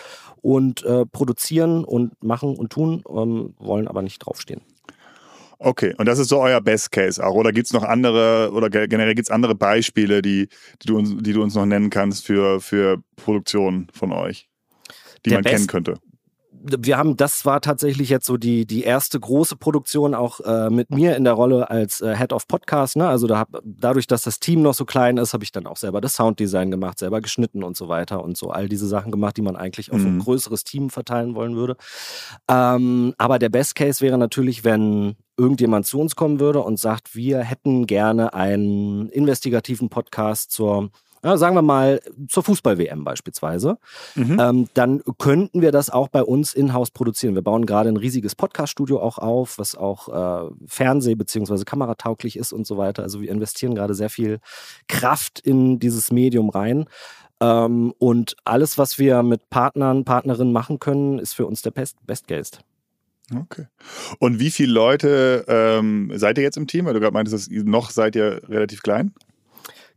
und 0.42 0.84
äh, 0.84 1.06
produzieren 1.06 1.84
und 1.84 2.22
machen 2.24 2.56
und 2.56 2.72
tun, 2.72 3.04
ähm, 3.10 3.54
wollen 3.60 3.88
aber 3.88 4.02
nicht 4.02 4.20
draufstehen. 4.20 4.62
Okay, 5.58 5.94
und 5.98 6.06
das 6.06 6.20
ist 6.20 6.30
so 6.30 6.42
euer 6.42 6.62
Best 6.62 6.92
Case 6.92 7.26
auch. 7.26 7.34
Oder 7.34 7.52
gibt 7.52 7.68
es 7.68 7.74
noch 7.74 7.84
andere, 7.84 8.52
oder 8.52 8.70
generell 8.70 9.16
gibt 9.16 9.28
es 9.28 9.32
andere 9.32 9.56
Beispiele, 9.56 10.22
die, 10.22 10.50
die, 10.82 10.88
du 10.88 10.98
uns, 10.98 11.16
die 11.20 11.34
du 11.34 11.42
uns 11.42 11.56
noch 11.56 11.66
nennen 11.66 11.90
kannst 11.90 12.26
für, 12.26 12.60
für 12.60 13.02
Produktionen 13.16 13.88
von 13.94 14.12
euch, 14.12 14.50
die 15.26 15.30
Der 15.30 15.38
man 15.38 15.44
Best, 15.44 15.56
kennen 15.56 15.68
könnte? 15.68 15.94
Wir 16.66 16.98
haben, 16.98 17.16
das 17.16 17.46
war 17.46 17.62
tatsächlich 17.62 18.10
jetzt 18.10 18.26
so 18.26 18.38
die, 18.38 18.66
die 18.66 18.84
erste 18.84 19.20
große 19.20 19.56
Produktion 19.56 20.14
auch 20.16 20.40
äh, 20.42 20.70
mit 20.70 20.90
mir 20.90 21.16
in 21.16 21.24
der 21.24 21.34
Rolle 21.34 21.70
als 21.70 22.02
äh, 22.02 22.16
Head 22.16 22.34
of 22.34 22.48
Podcast. 22.48 22.96
Ne? 22.96 23.08
Also 23.08 23.28
da 23.28 23.38
hab, 23.40 23.62
dadurch, 23.64 24.08
dass 24.08 24.24
das 24.24 24.40
Team 24.40 24.62
noch 24.62 24.74
so 24.74 24.86
klein 24.86 25.18
ist, 25.18 25.34
habe 25.34 25.44
ich 25.44 25.52
dann 25.52 25.68
auch 25.68 25.78
selber 25.78 26.02
das 26.02 26.16
Sounddesign 26.16 26.72
gemacht, 26.72 27.00
selber 27.00 27.22
geschnitten 27.22 27.64
und 27.64 27.78
so 27.78 27.88
weiter 27.88 28.24
und 28.24 28.38
so 28.38 28.50
all 28.50 28.68
diese 28.68 28.88
Sachen 28.88 29.12
gemacht, 29.12 29.38
die 29.38 29.42
man 29.42 29.56
eigentlich 29.56 29.92
auf 29.92 30.00
mhm. 30.00 30.18
ein 30.18 30.20
größeres 30.20 30.64
Team 30.64 30.90
verteilen 30.90 31.36
wollen 31.36 31.56
würde. 31.56 31.78
Ähm, 32.50 33.14
aber 33.18 33.40
der 33.40 33.50
Best 33.50 33.76
Case 33.76 34.02
wäre 34.02 34.18
natürlich, 34.18 34.64
wenn 34.64 35.16
irgendjemand 35.38 35.86
zu 35.86 36.00
uns 36.00 36.16
kommen 36.16 36.40
würde 36.40 36.62
und 36.62 36.80
sagt, 36.80 37.16
wir 37.16 37.40
hätten 37.40 37.88
gerne 37.88 38.34
einen 38.34 39.10
investigativen 39.10 39.90
Podcast 39.90 40.52
zur 40.52 40.90
ja, 41.25 41.38
sagen 41.38 41.56
wir 41.56 41.63
mal 41.63 42.01
zur 42.27 42.44
Fußball-WM 42.44 43.04
beispielsweise, 43.04 43.80
mhm. 44.13 44.39
ähm, 44.39 44.69
dann 44.75 45.01
könnten 45.18 45.63
wir 45.63 45.72
das 45.72 45.89
auch 45.89 46.07
bei 46.07 46.22
uns 46.22 46.54
in-house 46.54 46.92
produzieren. 46.92 47.33
Wir 47.33 47.42
bauen 47.42 47.66
gerade 47.66 47.89
ein 47.89 47.98
riesiges 47.98 48.36
Podcast-Studio 48.36 49.01
auch 49.01 49.18
auf, 49.18 49.57
was 49.57 49.75
auch 49.75 50.07
äh, 50.07 50.51
Fernseh- 50.68 51.16
bzw. 51.16 51.63
kameratauglich 51.63 52.38
ist 52.38 52.54
und 52.54 52.68
so 52.68 52.77
weiter. 52.77 53.01
Also 53.01 53.22
wir 53.22 53.31
investieren 53.31 53.74
gerade 53.74 53.95
sehr 53.95 54.12
viel 54.12 54.39
Kraft 54.88 55.39
in 55.39 55.80
dieses 55.80 56.12
Medium 56.12 56.50
rein. 56.50 56.86
Ähm, 57.42 57.95
und 57.98 58.36
alles, 58.45 58.77
was 58.77 59.00
wir 59.00 59.24
mit 59.24 59.50
Partnern, 59.50 60.06
Partnerinnen 60.06 60.54
machen 60.54 60.77
können, 60.77 61.18
ist 61.18 61.33
für 61.33 61.48
uns 61.48 61.63
der 61.63 61.72
Best, 61.72 61.98
Best 62.06 62.27
Case. 62.27 62.51
Okay. 63.36 63.66
Und 64.19 64.39
wie 64.39 64.51
viele 64.51 64.74
Leute 64.74 65.44
ähm, 65.48 66.12
seid 66.13 66.38
ihr 66.38 66.44
jetzt 66.44 66.57
im 66.57 66.68
Team? 66.68 66.86
Weil 66.86 66.94
du 66.94 67.00
gerade 67.00 67.13
meintest, 67.13 67.51
noch 67.51 67.89
seid 67.89 68.16
ihr 68.16 68.42
relativ 68.48 68.83
klein? 68.83 69.12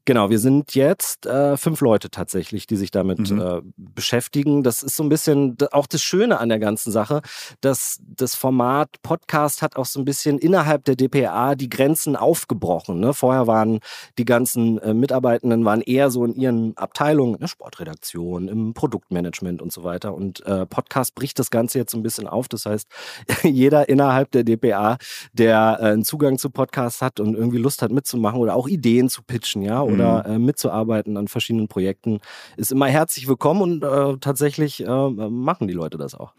Genau, 0.09 0.31
wir 0.31 0.39
sind 0.39 0.75
jetzt 0.75 1.27
äh, 1.27 1.59
fünf 1.59 1.83
Leute 1.83 2.09
tatsächlich, 2.09 2.67
die 2.67 2.77
sich 2.77 2.91
damit 2.91 3.31
mhm. 3.31 3.41
äh, 3.43 3.61
beschäftigen. 3.77 4.63
Das 4.63 4.83
ist 4.83 4.97
so 4.97 5.03
ein 5.03 5.11
bisschen 5.11 5.59
auch 5.73 5.87
das 5.87 6.03
Schöne 6.03 6.41
an 6.41 6.49
der 6.49 6.59
ganzen 6.59 6.91
Sache, 6.91 7.21
dass 7.61 8.01
das 8.17 8.35
Format 8.35 8.89
Podcast 9.03 9.61
hat 9.61 9.77
auch 9.77 9.85
so 9.85 10.01
ein 10.01 10.07
bisschen 10.07 10.39
innerhalb 10.39 10.87
der 10.87 10.97
DPA 10.97 11.55
die 11.57 11.69
Grenzen 11.69 12.17
aufgebrochen. 12.17 13.01
Ne? 13.01 13.13
Vorher 13.13 13.47
waren 13.47 13.81
die 14.17 14.25
ganzen 14.25 14.79
äh, 14.79 14.95
Mitarbeitenden 14.95 15.67
waren 15.67 15.83
eher 15.83 16.11
so 16.11 16.25
in 16.25 16.35
ihren 16.37 16.75
Abteilungen, 16.79 17.35
in 17.35 17.41
der 17.41 17.49
Sportredaktion, 17.49 18.49
im 18.49 18.73
Produktmanagement 18.73 19.61
und 19.61 19.75
so 19.75 19.85
weiter. 19.85 20.15
Und 20.15 20.41
äh, 20.47 20.65
Podcast 20.65 21.17
bricht 21.17 21.39
das 21.39 21.51
Ganze 21.51 21.77
jetzt 21.77 21.93
so 21.93 21.99
ein 21.99 22.03
bisschen 22.03 22.27
auf. 22.27 22.49
Das 22.49 22.65
heißt, 22.65 22.89
jeder 23.43 23.91
innerhalb 23.91 24.31
der 24.31 24.45
DPA, 24.45 24.97
der 25.35 25.77
äh, 25.81 25.85
einen 25.89 26.05
Zugang 26.05 26.39
zu 26.39 26.49
Podcasts 26.49 27.03
hat 27.03 27.21
und 27.21 27.35
irgendwie 27.35 27.59
Lust 27.59 27.83
hat 27.83 27.93
mitzumachen 27.93 28.41
oder 28.41 28.57
auch 28.57 28.69
Ideen 28.69 29.11
zu 29.11 29.21
pitchen, 29.23 29.61
ja, 29.61 29.83
oder 30.01 30.29
mhm. 30.29 30.35
äh, 30.35 30.39
mitzuarbeiten 30.39 31.17
an 31.17 31.29
verschiedenen 31.29 31.69
Projekten, 31.69 32.21
ist 32.57 32.73
immer 32.73 32.87
herzlich 32.87 33.29
willkommen 33.29 33.63
und 33.63 33.85
äh, 33.85 34.19
tatsächlich 34.21 34.85
äh, 34.85 35.11
machen 35.11 35.69
die 35.69 35.75
Leute 35.75 35.99
das 35.99 36.15
auch. 36.15 36.33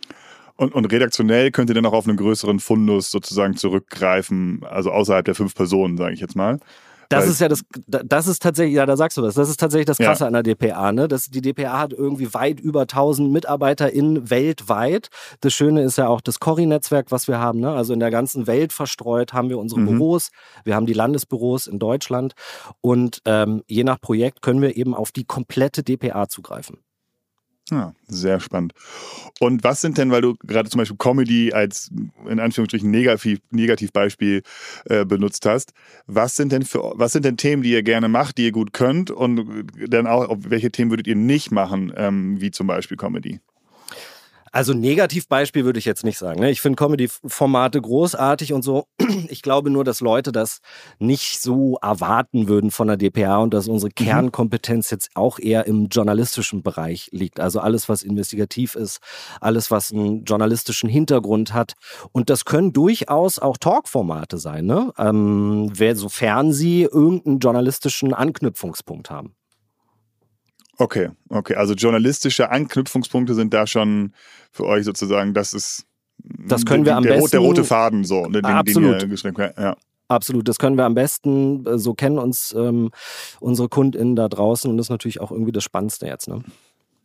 Und, 0.55 0.73
und 0.75 0.85
redaktionell 0.91 1.51
könnt 1.51 1.69
ihr 1.69 1.73
dann 1.73 1.85
auch 1.85 1.93
auf 1.93 2.07
einen 2.07 2.17
größeren 2.17 2.59
Fundus 2.59 3.11
sozusagen 3.11 3.55
zurückgreifen, 3.55 4.61
also 4.69 4.91
außerhalb 4.91 5.23
der 5.23 5.35
fünf 5.35 5.55
Personen, 5.55 5.95
sage 5.95 6.13
ich 6.13 6.19
jetzt 6.19 6.35
mal. 6.35 6.59
Das 7.09 7.27
ist 7.27 7.41
ja 7.41 7.47
das, 7.47 7.63
das 7.87 8.27
ist 8.27 8.41
tatsächlich, 8.41 8.75
ja, 8.75 8.85
da 8.85 8.95
sagst 8.95 9.17
du 9.17 9.23
was, 9.23 9.33
das 9.33 9.49
ist 9.49 9.59
tatsächlich 9.59 9.87
das 9.87 9.97
Krasse 9.97 10.25
ja. 10.25 10.27
an 10.27 10.33
der 10.33 10.43
DPA, 10.43 10.91
ne? 10.91 11.07
Das, 11.07 11.29
die 11.29 11.41
DPA 11.41 11.79
hat 11.79 11.91
irgendwie 11.91 12.33
weit 12.33 12.59
über 12.59 12.81
1000 12.81 13.31
MitarbeiterInnen 13.31 14.29
weltweit. 14.29 15.09
Das 15.41 15.53
Schöne 15.53 15.81
ist 15.81 15.97
ja 15.97 16.07
auch 16.07 16.21
das 16.21 16.39
Cori-Netzwerk, 16.39 17.11
was 17.11 17.27
wir 17.27 17.39
haben, 17.39 17.59
ne? 17.59 17.71
Also 17.71 17.93
in 17.93 17.99
der 17.99 18.11
ganzen 18.11 18.45
Welt 18.45 18.73
verstreut 18.73 19.33
haben 19.33 19.49
wir 19.49 19.57
unsere 19.57 19.81
mhm. 19.81 19.87
Büros. 19.87 20.29
Wir 20.63 20.75
haben 20.75 20.85
die 20.85 20.93
Landesbüros 20.93 21.67
in 21.67 21.79
Deutschland 21.79 22.33
und 22.81 23.21
ähm, 23.25 23.63
je 23.67 23.83
nach 23.83 23.99
Projekt 23.99 24.41
können 24.41 24.61
wir 24.61 24.77
eben 24.77 24.93
auf 24.93 25.11
die 25.11 25.25
komplette 25.25 25.83
DPA 25.83 26.27
zugreifen. 26.27 26.77
Ja, 27.71 27.93
sehr 28.07 28.39
spannend. 28.39 28.73
Und 29.39 29.63
was 29.63 29.81
sind 29.81 29.97
denn, 29.97 30.11
weil 30.11 30.21
du 30.21 30.35
gerade 30.43 30.69
zum 30.69 30.79
Beispiel 30.79 30.97
Comedy 30.97 31.53
als 31.53 31.91
in 32.27 32.39
Anführungsstrichen 32.39 32.89
Negativ, 32.89 33.39
Negativbeispiel 33.51 34.41
äh, 34.85 35.05
benutzt 35.05 35.45
hast, 35.45 35.73
was 36.07 36.35
sind 36.35 36.51
denn 36.51 36.63
für 36.63 36.93
was 36.95 37.11
sind 37.11 37.25
denn 37.25 37.37
Themen, 37.37 37.61
die 37.61 37.71
ihr 37.71 37.83
gerne 37.83 38.07
macht, 38.07 38.37
die 38.37 38.45
ihr 38.45 38.51
gut 38.51 38.73
könnt 38.73 39.11
und 39.11 39.67
dann 39.87 40.07
auch, 40.07 40.35
welche 40.39 40.71
Themen 40.71 40.91
würdet 40.91 41.07
ihr 41.07 41.15
nicht 41.15 41.51
machen, 41.51 41.93
ähm, 41.95 42.41
wie 42.41 42.51
zum 42.51 42.67
Beispiel 42.67 42.97
Comedy? 42.97 43.39
Also 44.51 44.73
Negativbeispiel 44.73 45.65
würde 45.65 45.79
ich 45.79 45.85
jetzt 45.85 46.03
nicht 46.03 46.17
sagen. 46.17 46.39
Ne? 46.39 46.49
Ich 46.51 46.61
finde 46.61 46.75
Comedy-Formate 46.77 47.81
großartig 47.81 48.53
und 48.53 48.63
so. 48.63 48.85
Ich 49.31 49.41
glaube 49.41 49.69
nur, 49.69 49.83
dass 49.83 50.01
Leute 50.01 50.31
das 50.31 50.59
nicht 50.97 51.41
so 51.41 51.77
erwarten 51.81 52.47
würden 52.47 52.71
von 52.71 52.87
der 52.87 52.97
DPA 52.97 53.37
und 53.37 53.53
dass 53.53 53.67
unsere 53.67 53.89
mhm. 53.89 54.05
Kernkompetenz 54.05 54.89
jetzt 54.89 55.09
auch 55.13 55.39
eher 55.39 55.67
im 55.67 55.87
journalistischen 55.87 56.63
Bereich 56.63 57.09
liegt. 57.11 57.39
Also 57.39 57.59
alles, 57.59 57.89
was 57.89 58.01
investigativ 58.01 58.75
ist, 58.75 58.99
alles, 59.41 59.71
was 59.71 59.91
einen 59.91 60.23
journalistischen 60.23 60.89
Hintergrund 60.89 61.53
hat. 61.53 61.73
Und 62.11 62.29
das 62.29 62.45
können 62.45 62.73
durchaus 62.73 63.39
auch 63.39 63.57
Talkformate 63.57 64.37
sein, 64.37 64.65
ne? 64.65 64.91
ähm, 64.97 65.71
sofern 65.93 66.53
sie 66.53 66.83
irgendeinen 66.83 67.39
journalistischen 67.39 68.13
Anknüpfungspunkt 68.13 69.09
haben. 69.09 69.35
Okay, 70.79 71.09
okay. 71.27 71.55
Also 71.55 71.73
journalistische 71.73 72.49
Anknüpfungspunkte 72.49 73.35
sind 73.35 73.53
da 73.53 73.67
schon 73.67 74.13
für 74.51 74.65
euch 74.65 74.85
sozusagen, 74.85 75.33
das 75.33 75.53
ist 75.53 75.85
das 76.23 76.65
können 76.65 76.85
wir 76.85 76.95
am 76.95 77.03
der, 77.03 77.15
besten, 77.15 77.31
der 77.31 77.39
rote 77.41 77.63
Faden 77.63 78.03
so, 78.03 78.25
den, 78.25 78.43
absolut. 78.45 79.01
Den 79.01 79.11
ihr 79.11 79.53
ja. 79.57 79.77
Absolut, 80.07 80.47
das 80.47 80.57
können 80.57 80.75
wir 80.75 80.85
am 80.85 80.95
besten. 80.95 81.77
So 81.77 81.93
kennen 81.93 82.17
uns 82.17 82.53
ähm, 82.57 82.89
unsere 83.39 83.69
KundInnen 83.69 84.15
da 84.15 84.27
draußen 84.27 84.69
und 84.69 84.77
das 84.77 84.87
ist 84.87 84.89
natürlich 84.89 85.21
auch 85.21 85.31
irgendwie 85.31 85.51
das 85.51 85.63
Spannendste 85.63 86.07
jetzt. 86.07 86.27
Ne? 86.27 86.43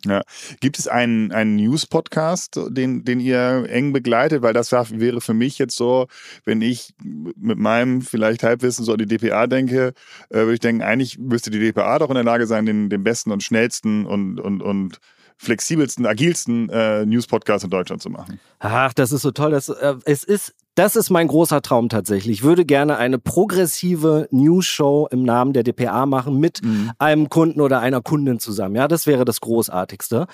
Ja. 0.05 0.23
Gibt 0.61 0.79
es 0.79 0.87
einen, 0.87 1.33
einen 1.33 1.57
News-Podcast, 1.57 2.61
den, 2.69 3.05
den 3.05 3.21
ihr 3.21 3.67
eng 3.69 3.93
begleitet? 3.93 4.43
Weil 4.43 4.53
das 4.53 4.71
wäre 4.73 5.21
für 5.21 5.35
mich 5.35 5.59
jetzt 5.59 5.77
so, 5.77 6.09
wenn 6.45 6.61
ich 6.61 6.95
mit 7.03 7.59
meinem 7.59 8.03
vielleicht 8.03 8.43
Halbwissen 8.43 8.85
so 8.85 8.93
an 8.93 8.99
die 8.99 9.07
DPA 9.07 9.47
denke, 9.47 9.95
äh, 10.29 10.37
würde 10.37 10.55
ich 10.55 10.61
denken, 10.61 10.83
eigentlich 10.83 11.19
müsste 11.19 11.51
die 11.51 11.59
DPA 11.59 11.99
doch 11.99 12.11
in 12.11 12.15
der 12.15 12.25
Lage 12.25 12.47
sein, 12.47 12.67
den, 12.67 12.91
den 12.91 13.03
besten 13.03 13.33
und 13.33 13.43
schnellsten 13.43 14.05
und, 14.07 14.41
und, 14.41 14.63
und 14.63 15.01
flexibelsten, 15.37 16.07
agilsten 16.07 16.69
äh, 16.69 17.05
News-Podcast 17.07 17.65
in 17.65 17.71
Deutschland 17.71 18.03
zu 18.03 18.11
machen. 18.11 18.41
Ach, 18.61 18.93
das 18.93 19.13
ist 19.13 19.23
so 19.23 19.31
toll. 19.31 19.51
Das, 19.51 19.69
äh, 19.69 19.95
es 20.05 20.25
ist 20.25 20.55
das 20.75 20.97
ist 20.97 21.11
mein 21.11 21.29
großer 21.29 21.63
Traum 21.63 21.89
tatsächlich. 21.89 22.39
Ich 22.39 22.43
würde 22.43 22.65
gerne 22.65 22.97
eine 22.97 23.19
progressive 23.19 24.29
News-Show 24.31 25.09
im 25.11 25.23
Namen 25.23 25.53
der 25.53 25.63
DPA 25.63 26.07
machen 26.07 26.39
mit 26.39 26.63
mhm. 26.65 26.91
einem 26.99 27.29
Kunden 27.29 27.61
oder 27.61 27.81
einer 27.81 28.01
Kundin 28.01 28.41
zusammen. 28.41 28.75
Ja, 28.75 28.89
das 28.89 29.07
wäre 29.07 29.25
das 29.25 29.41
Großartigste. 29.41 30.27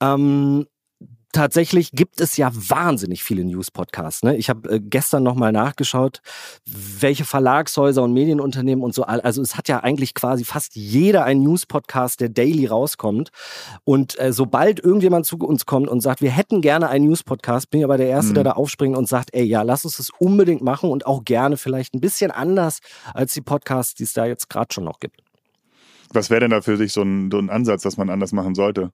Ähm, 0.00 0.66
tatsächlich 1.34 1.92
gibt 1.92 2.20
es 2.20 2.36
ja 2.36 2.50
wahnsinnig 2.52 3.22
viele 3.22 3.44
News-Podcasts. 3.44 4.22
Ne? 4.22 4.36
Ich 4.36 4.48
habe 4.48 4.68
äh, 4.70 4.80
gestern 4.80 5.22
nochmal 5.22 5.52
nachgeschaut, 5.52 6.20
welche 6.64 7.24
Verlagshäuser 7.24 8.02
und 8.02 8.12
Medienunternehmen 8.12 8.82
und 8.82 8.94
so. 8.94 9.02
Also 9.02 9.42
es 9.42 9.56
hat 9.56 9.68
ja 9.68 9.80
eigentlich 9.80 10.14
quasi 10.14 10.44
fast 10.44 10.76
jeder 10.76 11.24
einen 11.24 11.42
News-Podcast, 11.42 12.20
der 12.20 12.28
daily 12.30 12.66
rauskommt. 12.66 13.30
Und 13.84 14.18
äh, 14.18 14.32
sobald 14.32 14.80
irgendjemand 14.80 15.26
zu 15.26 15.36
uns 15.38 15.66
kommt 15.66 15.88
und 15.88 16.00
sagt, 16.00 16.22
wir 16.22 16.30
hätten 16.30 16.60
gerne 16.60 16.88
einen 16.88 17.06
News-Podcast, 17.06 17.70
bin 17.70 17.80
ich 17.80 17.84
aber 17.84 17.98
der 17.98 18.08
Erste, 18.08 18.30
mhm. 18.30 18.34
der 18.34 18.44
da 18.44 18.52
aufspringt 18.52 18.96
und 18.96 19.08
sagt, 19.08 19.34
ey, 19.34 19.44
ja, 19.44 19.62
lass 19.62 19.84
uns 19.84 19.96
das 19.98 20.10
unbedingt 20.18 20.62
machen 20.62 20.90
und 20.90 21.04
auch 21.04 21.24
gerne 21.24 21.56
vielleicht 21.56 21.94
ein 21.94 22.00
bisschen 22.00 22.30
anders 22.30 22.78
als 23.12 23.34
die 23.34 23.42
Podcasts, 23.42 23.94
die 23.94 24.04
es 24.04 24.12
da 24.12 24.24
jetzt 24.24 24.48
gerade 24.48 24.72
schon 24.72 24.84
noch 24.84 25.00
gibt. 25.00 25.20
Was 26.12 26.30
wäre 26.30 26.40
denn 26.40 26.50
da 26.50 26.60
für 26.60 26.76
sich 26.76 26.92
so 26.92 27.02
ein, 27.02 27.30
so 27.30 27.38
ein 27.38 27.50
Ansatz, 27.50 27.82
dass 27.82 27.96
man 27.96 28.08
anders 28.08 28.32
machen 28.32 28.54
sollte? 28.54 28.92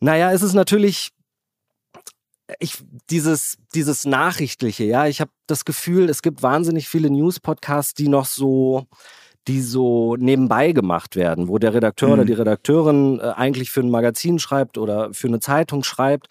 Naja, 0.00 0.32
es 0.32 0.42
ist 0.42 0.54
natürlich 0.54 1.10
ich 2.60 2.78
dieses 3.10 3.58
dieses 3.74 4.06
nachrichtliche, 4.06 4.84
ja, 4.84 5.06
ich 5.06 5.20
habe 5.20 5.30
das 5.46 5.64
Gefühl, 5.64 6.08
es 6.08 6.22
gibt 6.22 6.42
wahnsinnig 6.42 6.88
viele 6.88 7.10
News 7.10 7.40
Podcasts, 7.40 7.94
die 7.94 8.08
noch 8.08 8.24
so 8.24 8.86
die 9.48 9.62
so 9.62 10.14
nebenbei 10.16 10.72
gemacht 10.72 11.16
werden, 11.16 11.48
wo 11.48 11.58
der 11.58 11.72
Redakteur 11.72 12.08
mhm. 12.08 12.14
oder 12.14 12.24
die 12.26 12.34
Redakteurin 12.34 13.18
äh, 13.18 13.22
eigentlich 13.34 13.70
für 13.70 13.80
ein 13.80 13.90
Magazin 13.90 14.38
schreibt 14.38 14.76
oder 14.76 15.12
für 15.14 15.26
eine 15.26 15.40
Zeitung 15.40 15.82
schreibt, 15.82 16.28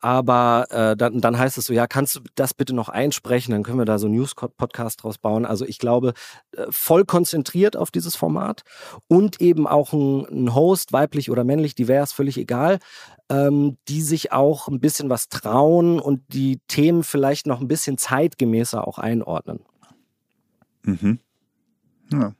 aber 0.00 0.66
äh, 0.70 0.96
dann, 0.96 1.20
dann 1.20 1.38
heißt 1.38 1.58
es 1.58 1.66
so, 1.66 1.74
ja, 1.74 1.86
kannst 1.86 2.16
du 2.16 2.20
das 2.34 2.54
bitte 2.54 2.74
noch 2.74 2.88
einsprechen, 2.88 3.52
dann 3.52 3.62
können 3.62 3.78
wir 3.78 3.84
da 3.84 3.98
so 3.98 4.06
einen 4.06 4.16
News-Podcast 4.16 5.02
draus 5.02 5.18
bauen. 5.18 5.44
Also 5.44 5.66
ich 5.66 5.78
glaube, 5.78 6.14
äh, 6.56 6.64
voll 6.70 7.04
konzentriert 7.04 7.76
auf 7.76 7.90
dieses 7.90 8.16
Format 8.16 8.62
und 9.08 9.42
eben 9.42 9.66
auch 9.66 9.92
ein, 9.92 10.24
ein 10.30 10.54
Host, 10.54 10.94
weiblich 10.94 11.30
oder 11.30 11.44
männlich, 11.44 11.74
divers, 11.74 12.14
völlig 12.14 12.38
egal, 12.38 12.78
ähm, 13.28 13.76
die 13.88 14.00
sich 14.00 14.32
auch 14.32 14.68
ein 14.68 14.80
bisschen 14.80 15.10
was 15.10 15.28
trauen 15.28 16.00
und 16.00 16.22
die 16.28 16.60
Themen 16.66 17.04
vielleicht 17.04 17.46
noch 17.46 17.60
ein 17.60 17.68
bisschen 17.68 17.98
zeitgemäßer 17.98 18.88
auch 18.88 18.98
einordnen. 18.98 19.60
Mhm. 20.82 21.18
Ja. 22.20 22.34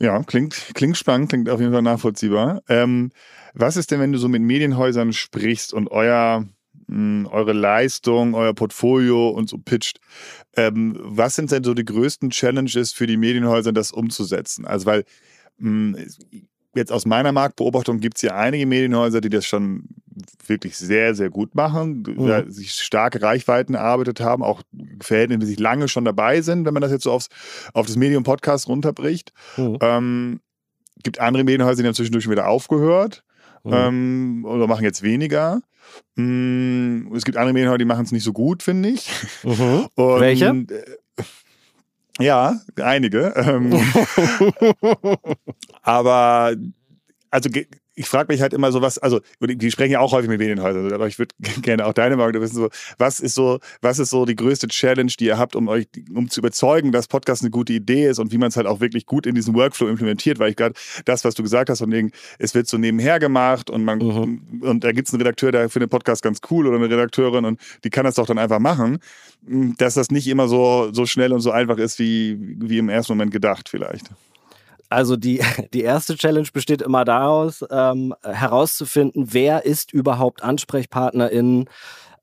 Ja, 0.00 0.22
klingt, 0.22 0.54
klingt 0.74 0.96
spannend, 0.96 1.30
klingt 1.30 1.48
auf 1.48 1.60
jeden 1.60 1.72
Fall 1.72 1.82
nachvollziehbar. 1.82 2.62
Ähm, 2.68 3.10
was 3.54 3.76
ist 3.76 3.90
denn, 3.90 3.98
wenn 3.98 4.12
du 4.12 4.18
so 4.18 4.28
mit 4.28 4.42
Medienhäusern 4.42 5.12
sprichst 5.12 5.74
und 5.74 5.90
euer, 5.90 6.44
mh, 6.86 7.24
hm, 7.24 7.28
eure 7.32 7.52
Leistung, 7.52 8.34
euer 8.34 8.54
Portfolio 8.54 9.30
und 9.30 9.48
so 9.48 9.58
pitcht? 9.58 9.98
Ähm, 10.56 10.96
was 11.00 11.34
sind 11.34 11.50
denn 11.50 11.64
so 11.64 11.74
die 11.74 11.84
größten 11.84 12.30
Challenges 12.30 12.92
für 12.92 13.08
die 13.08 13.16
Medienhäuser, 13.16 13.72
das 13.72 13.90
umzusetzen? 13.90 14.64
Also, 14.66 14.86
weil 14.86 15.04
mh, 15.58 15.98
hm, 15.98 16.46
jetzt 16.76 16.92
aus 16.92 17.04
meiner 17.04 17.32
Marktbeobachtung 17.32 17.98
gibt 17.98 18.18
es 18.18 18.22
ja 18.22 18.36
einige 18.36 18.66
Medienhäuser, 18.66 19.20
die 19.20 19.30
das 19.30 19.46
schon 19.46 19.88
wirklich 20.46 20.76
sehr, 20.76 21.14
sehr 21.14 21.30
gut 21.30 21.54
machen, 21.54 22.04
mhm. 22.06 22.50
sich 22.50 22.72
starke 22.72 23.22
Reichweiten 23.22 23.74
erarbeitet 23.74 24.20
haben, 24.20 24.42
auch 24.42 24.62
Verhältnisse, 25.00 25.40
die 25.40 25.46
sich 25.46 25.60
lange 25.60 25.88
schon 25.88 26.04
dabei 26.04 26.40
sind, 26.40 26.66
wenn 26.66 26.74
man 26.74 26.82
das 26.82 26.92
jetzt 26.92 27.04
so 27.04 27.12
aufs, 27.12 27.28
auf 27.72 27.86
das 27.86 27.96
Medium 27.96 28.24
Podcast 28.24 28.68
runterbricht. 28.68 29.32
Mhm. 29.56 29.78
Ähm, 29.80 30.40
gibt 31.02 31.20
andere 31.20 31.44
Medienhäuser, 31.44 31.82
die 31.82 31.86
haben 31.86 31.94
zwischendurch 31.94 32.28
wieder 32.28 32.48
aufgehört 32.48 33.24
mhm. 33.64 33.72
ähm, 33.72 34.44
oder 34.44 34.66
machen 34.66 34.84
jetzt 34.84 35.02
weniger. 35.02 35.62
Mm, 36.16 37.14
es 37.14 37.24
gibt 37.24 37.38
andere 37.38 37.52
Medienhäuser, 37.54 37.78
die 37.78 37.84
machen 37.84 38.04
es 38.04 38.12
nicht 38.12 38.24
so 38.24 38.32
gut, 38.32 38.62
finde 38.62 38.90
ich. 38.90 39.10
Mhm. 39.42 39.86
Welche? 39.96 40.46
Äh, 40.46 41.24
ja, 42.20 42.60
einige. 42.76 43.32
Ähm, 43.36 43.72
aber 45.82 46.56
also 47.30 47.50
ich 47.98 48.08
frage 48.08 48.32
mich 48.32 48.40
halt 48.40 48.52
immer 48.52 48.70
so 48.70 48.80
was, 48.80 48.98
also 48.98 49.20
die 49.40 49.70
sprechen 49.72 49.92
ja 49.92 50.00
auch 50.00 50.12
häufig 50.12 50.30
mit 50.30 50.38
Medienhäusern, 50.38 50.92
aber 50.92 51.08
ich 51.08 51.18
würde 51.18 51.34
gerne 51.62 51.84
auch 51.84 51.92
deine 51.92 52.16
Meinung 52.16 52.40
wissen, 52.40 52.54
so, 52.54 52.68
was 52.96 53.18
ist 53.18 53.34
so, 53.34 53.58
was 53.82 53.98
ist 53.98 54.10
so 54.10 54.24
die 54.24 54.36
größte 54.36 54.68
Challenge, 54.68 55.12
die 55.18 55.26
ihr 55.26 55.36
habt, 55.36 55.56
um 55.56 55.66
euch, 55.66 55.88
um 56.14 56.30
zu 56.30 56.40
überzeugen, 56.40 56.92
dass 56.92 57.08
Podcast 57.08 57.42
eine 57.42 57.50
gute 57.50 57.72
Idee 57.72 58.08
ist 58.08 58.20
und 58.20 58.30
wie 58.30 58.38
man 58.38 58.48
es 58.48 58.56
halt 58.56 58.68
auch 58.68 58.80
wirklich 58.80 59.04
gut 59.04 59.26
in 59.26 59.34
diesen 59.34 59.54
Workflow 59.54 59.88
implementiert, 59.88 60.38
weil 60.38 60.50
ich 60.50 60.56
gerade 60.56 60.74
das, 61.06 61.24
was 61.24 61.34
du 61.34 61.42
gesagt 61.42 61.70
hast, 61.70 61.80
von 61.80 61.90
wegen, 61.90 62.12
es 62.38 62.54
wird 62.54 62.68
so 62.68 62.78
nebenher 62.78 63.18
gemacht 63.18 63.68
und 63.68 63.84
man, 63.84 63.98
mhm. 63.98 64.62
und 64.62 64.84
da 64.84 64.92
gibt 64.92 65.08
es 65.08 65.14
einen 65.14 65.22
Redakteur, 65.22 65.50
der 65.50 65.68
findet 65.68 65.90
Podcast 65.90 66.22
ganz 66.22 66.38
cool 66.50 66.68
oder 66.68 66.76
eine 66.76 66.88
Redakteurin 66.88 67.44
und 67.44 67.60
die 67.82 67.90
kann 67.90 68.04
das 68.04 68.14
doch 68.14 68.26
dann 68.26 68.38
einfach 68.38 68.60
machen, 68.60 68.98
dass 69.42 69.94
das 69.94 70.12
nicht 70.12 70.28
immer 70.28 70.46
so, 70.46 70.90
so 70.92 71.04
schnell 71.04 71.32
und 71.32 71.40
so 71.40 71.50
einfach 71.50 71.78
ist, 71.78 71.98
wie, 71.98 72.38
wie 72.38 72.78
im 72.78 72.88
ersten 72.88 73.12
Moment 73.12 73.32
gedacht 73.32 73.68
vielleicht. 73.68 74.06
Also 74.88 75.16
die, 75.16 75.40
die 75.74 75.82
erste 75.82 76.16
Challenge 76.16 76.48
besteht 76.52 76.82
immer 76.82 77.04
daraus, 77.04 77.64
ähm, 77.70 78.14
herauszufinden, 78.22 79.28
wer 79.32 79.64
ist 79.64 79.92
überhaupt 79.92 80.42
Ansprechpartner 80.42 81.30
in 81.30 81.68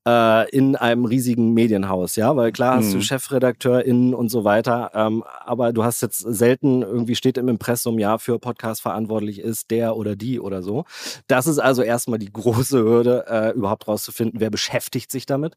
äh, 0.08 0.50
in 0.52 0.76
einem 0.76 1.06
riesigen 1.06 1.54
Medienhaus, 1.54 2.16
ja, 2.16 2.36
weil 2.36 2.52
klar 2.52 2.78
hast 2.78 2.90
mhm. 2.90 3.00
du 3.00 3.02
ChefredakteurInnen 3.02 4.14
und 4.14 4.30
so 4.30 4.44
weiter, 4.44 4.92
ähm, 4.94 5.24
aber 5.44 5.74
du 5.74 5.84
hast 5.84 6.02
jetzt 6.02 6.20
selten 6.20 6.84
irgendwie 6.84 7.16
steht 7.16 7.38
im 7.38 7.50
Impressum, 7.50 7.98
ja, 7.98 8.18
für 8.18 8.40
Podcast 8.40 8.82
verantwortlich 8.82 9.40
ist 9.40 9.72
der 9.72 9.98
oder 9.98 10.16
die 10.16 10.40
oder 10.40 10.62
so. 10.62 10.86
Das 11.28 11.48
ist 11.48 11.60
also 11.60 11.82
erstmal 11.82 12.20
die 12.20 12.30
große 12.32 12.78
Hürde, 12.78 13.26
äh, 13.28 13.52
überhaupt 13.52 13.88
rauszufinden, 13.88 14.40
wer 14.40 14.50
beschäftigt 14.50 15.12
sich 15.12 15.26
damit. 15.26 15.56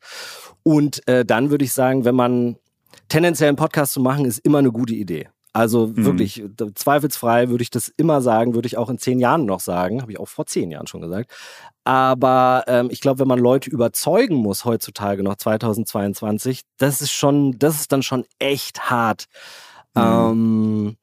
Und 0.63 1.07
äh, 1.07 1.25
dann 1.25 1.51
würde 1.51 1.65
ich 1.65 1.73
sagen, 1.73 2.05
wenn 2.05 2.15
man 2.15 2.57
tendenziell 3.09 3.49
einen 3.49 3.57
Podcast 3.57 3.93
zu 3.93 4.01
machen, 4.01 4.25
ist 4.25 4.39
immer 4.39 4.59
eine 4.59 4.73
gute 4.73 4.95
Idee. 4.95 5.29
Also 5.59 5.89
mhm. 5.89 6.05
wirklich, 6.05 6.45
zweifelsfrei 6.77 7.49
würde 7.49 7.63
ich 7.63 7.71
das 7.71 7.89
immer 7.97 8.21
sagen, 8.21 8.55
würde 8.55 8.69
ich 8.69 8.77
auch 8.77 8.89
in 8.89 8.99
zehn 8.99 9.19
Jahren 9.19 9.45
noch 9.45 9.59
sagen, 9.59 10.01
habe 10.01 10.13
ich 10.13 10.21
auch 10.21 10.29
vor 10.29 10.47
zehn 10.47 10.71
Jahren 10.71 10.87
schon 10.87 11.01
gesagt. 11.01 11.33
Aber 11.83 12.63
ähm, 12.69 12.91
ich 12.93 13.01
glaube, 13.01 13.19
wenn 13.19 13.27
man 13.27 13.41
Leute 13.41 13.69
überzeugen 13.69 14.37
muss 14.37 14.65
heutzutage 14.65 15.25
noch 15.25 15.35
2022, 15.35 16.61
das 16.77 17.03
ist 17.03 17.11
schon, 17.11 17.59
das 17.59 17.81
ist 17.81 17.91
dann 17.91 18.05
schon 18.05 18.25
echt 18.39 18.89
hart. 18.89 19.25
Mhm. 19.97 20.03
Ähm, 20.03 20.97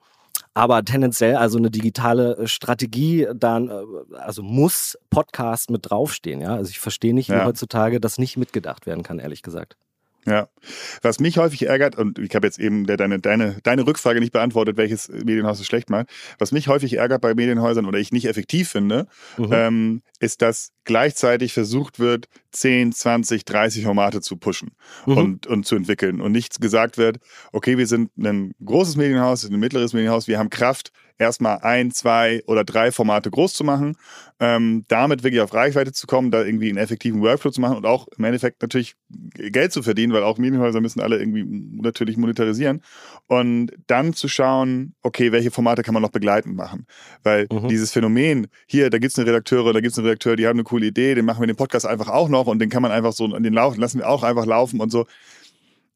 aber 0.54 0.86
tendenziell, 0.86 1.36
also 1.36 1.58
eine 1.58 1.70
digitale 1.70 2.38
äh, 2.38 2.48
Strategie, 2.48 3.28
dann, 3.36 3.68
äh, 3.68 4.16
also 4.16 4.42
muss 4.42 4.98
Podcast 5.10 5.70
mit 5.70 5.90
draufstehen, 5.90 6.40
ja. 6.40 6.56
Also 6.56 6.70
ich 6.70 6.80
verstehe 6.80 7.14
nicht, 7.14 7.28
wie 7.28 7.34
ja. 7.34 7.44
heutzutage 7.44 8.00
das 8.00 8.18
nicht 8.18 8.38
mitgedacht 8.38 8.86
werden 8.86 9.04
kann, 9.04 9.20
ehrlich 9.20 9.42
gesagt. 9.42 9.76
Ja. 10.26 10.50
Was 11.04 11.20
mich 11.20 11.38
häufig 11.38 11.68
ärgert, 11.68 11.96
und 11.96 12.18
ich 12.18 12.34
habe 12.36 12.48
jetzt 12.48 12.60
eben 12.60 12.86
deine, 12.86 13.20
deine, 13.20 13.58
deine 13.62 13.86
Rückfrage 13.86 14.20
nicht 14.20 14.34
beantwortet, 14.34 14.76
welches 14.76 15.08
Medienhaus 15.10 15.60
es 15.60 15.68
schlecht 15.68 15.90
macht. 15.90 16.08
Was 16.40 16.52
mich 16.52 16.68
häufig 16.68 16.94
ärgert 16.94 17.22
bei 17.22 17.36
Medienhäusern 17.36 17.86
oder 17.86 18.00
ich 18.00 18.12
nicht 18.12 18.26
effektiv 18.26 18.70
finde, 18.70 19.08
mhm. 19.38 19.50
ähm, 19.52 20.02
ist, 20.20 20.42
dass 20.42 20.72
gleichzeitig 20.84 21.54
versucht 21.54 22.00
wird, 22.00 22.28
10, 22.52 22.94
20, 22.94 23.46
30 23.46 23.84
Formate 23.84 24.22
zu 24.22 24.38
pushen 24.38 24.72
mhm. 25.06 25.18
und, 25.18 25.48
und 25.48 25.66
zu 25.66 25.76
entwickeln. 25.76 26.22
Und 26.22 26.32
nichts 26.32 26.60
gesagt 26.60 26.98
wird, 26.98 27.18
okay, 27.52 27.78
wir 27.78 27.88
sind 27.88 28.18
ein 28.18 28.54
großes 28.64 28.96
Medienhaus, 28.96 29.44
ein 29.44 29.60
mittleres 29.60 29.94
Medienhaus, 29.94 30.28
wir 30.28 30.40
haben 30.40 30.50
Kraft, 30.50 30.92
erstmal 31.18 31.60
ein, 31.60 31.92
zwei 31.92 32.44
oder 32.46 32.64
drei 32.64 32.92
Formate 32.92 33.30
groß 33.32 33.54
zu 33.54 33.64
machen, 33.64 33.96
ähm, 34.40 34.84
damit 34.88 35.24
wirklich 35.24 35.42
auf 35.42 35.54
Reichweite 35.54 35.94
zu 35.94 36.08
kommen, 36.08 36.32
da 36.32 36.44
irgendwie 36.44 36.70
einen 36.70 36.78
effektiven 36.78 37.22
Workflow 37.22 37.52
zu 37.52 37.62
machen 37.62 37.78
und 37.78 37.86
auch 37.86 38.08
im 38.18 38.24
Endeffekt 38.24 38.62
natürlich 38.62 38.96
Geld 39.10 39.72
zu 39.72 39.82
verdienen, 39.82 40.14
weil 40.14 40.24
auch 40.24 40.38
Medienhäuser 40.38 40.82
müssen 40.82 41.00
alle 41.00 41.18
irgendwie 41.18 41.46
natürlich 41.82 42.18
monetarisieren 42.18 42.82
und 43.28 43.72
dann 43.88 44.14
zu 44.14 44.28
schauen, 44.28 44.94
okay, 45.04 45.32
welche 45.32 45.52
Formate 45.52 45.84
kann 45.84 45.94
man 45.94 46.04
noch 46.04 46.12
begleitend 46.12 46.56
machen, 46.56 46.86
weil 47.24 47.48
mhm. 47.52 47.68
dieses 47.70 47.92
Phänomen, 47.92 48.48
hier, 48.68 48.90
da 48.90 48.98
gibt 48.98 49.14
es 49.14 49.20
eine 49.20 49.28
Redakteure, 49.28 49.74
da 49.74 49.80
gibt 49.80 49.94
es 49.94 49.98
einen 49.98 50.08
Redakteur, 50.08 50.36
die 50.36 50.48
haben 50.48 50.58
eine 50.58 50.64
coole 50.64 50.88
Idee, 50.88 51.16
den 51.16 51.26
machen 51.26 51.42
wir 51.42 51.48
den 51.48 51.56
Podcast 51.56 51.86
einfach 51.86 52.10
auch 52.10 52.28
noch 52.28 52.48
und 52.48 52.60
den 52.60 52.70
kann 52.70 52.82
man 52.82 52.92
einfach 52.92 53.14
so 53.14 53.26
an 53.26 53.44
den 53.44 53.54
laufen, 53.54 53.80
lassen 53.80 54.00
wir 54.00 54.10
auch 54.10 54.24
einfach 54.24 54.46
laufen 54.46 54.82
und 54.82 54.92
so 54.92 55.06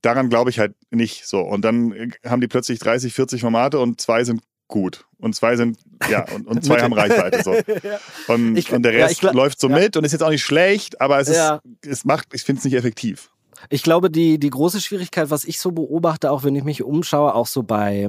daran 0.02 0.30
glaube 0.30 0.50
ich 0.50 0.60
halt 0.60 0.76
nicht 0.92 1.28
so. 1.28 1.42
Und 1.42 1.66
dann 1.66 2.14
haben 2.26 2.42
die 2.42 2.48
plötzlich 2.48 2.80
30, 2.80 3.14
40 3.14 3.42
Formate 3.42 3.80
und 3.80 4.00
zwei 4.00 4.24
sind 4.24 4.42
gut. 4.70 5.06
Und 5.18 5.36
zwei 5.36 5.58
sind, 5.58 5.78
ja, 6.10 6.26
und, 6.34 6.48
und 6.48 6.64
zwei 6.64 6.82
haben 6.82 6.94
Reichweite. 6.94 7.44
So. 7.44 7.52
Und, 8.34 8.56
ich, 8.56 8.72
und 8.72 8.84
der 8.84 8.94
Rest 8.94 9.22
ja, 9.22 9.32
läuft 9.32 9.60
so 9.60 9.70
ja. 9.70 9.76
mit 9.76 9.98
und 9.98 10.04
ist 10.04 10.12
jetzt 10.12 10.22
auch 10.22 10.30
nicht 10.30 10.44
schlecht, 10.44 11.02
aber 11.02 11.20
es 11.20 11.28
ist, 11.28 11.38
ja. 11.38 11.62
es 11.86 12.06
macht, 12.06 12.28
ich 12.34 12.44
finde 12.44 12.60
es 12.60 12.66
nicht 12.66 12.76
effektiv. 12.76 13.32
Ich 13.70 13.84
glaube, 13.84 14.10
die, 14.10 14.40
die 14.40 14.50
große 14.50 14.80
Schwierigkeit, 14.80 15.32
was 15.32 15.44
ich 15.44 15.60
so 15.60 15.72
beobachte, 15.72 16.32
auch 16.32 16.44
wenn 16.44 16.56
ich 16.56 16.64
mich 16.64 16.84
umschaue, 16.84 17.34
auch 17.34 17.48
so 17.48 17.64
bei 17.64 18.08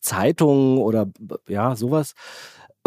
Zeitungen 0.00 0.78
oder 0.78 1.06
ja, 1.48 1.74
sowas, 1.74 2.14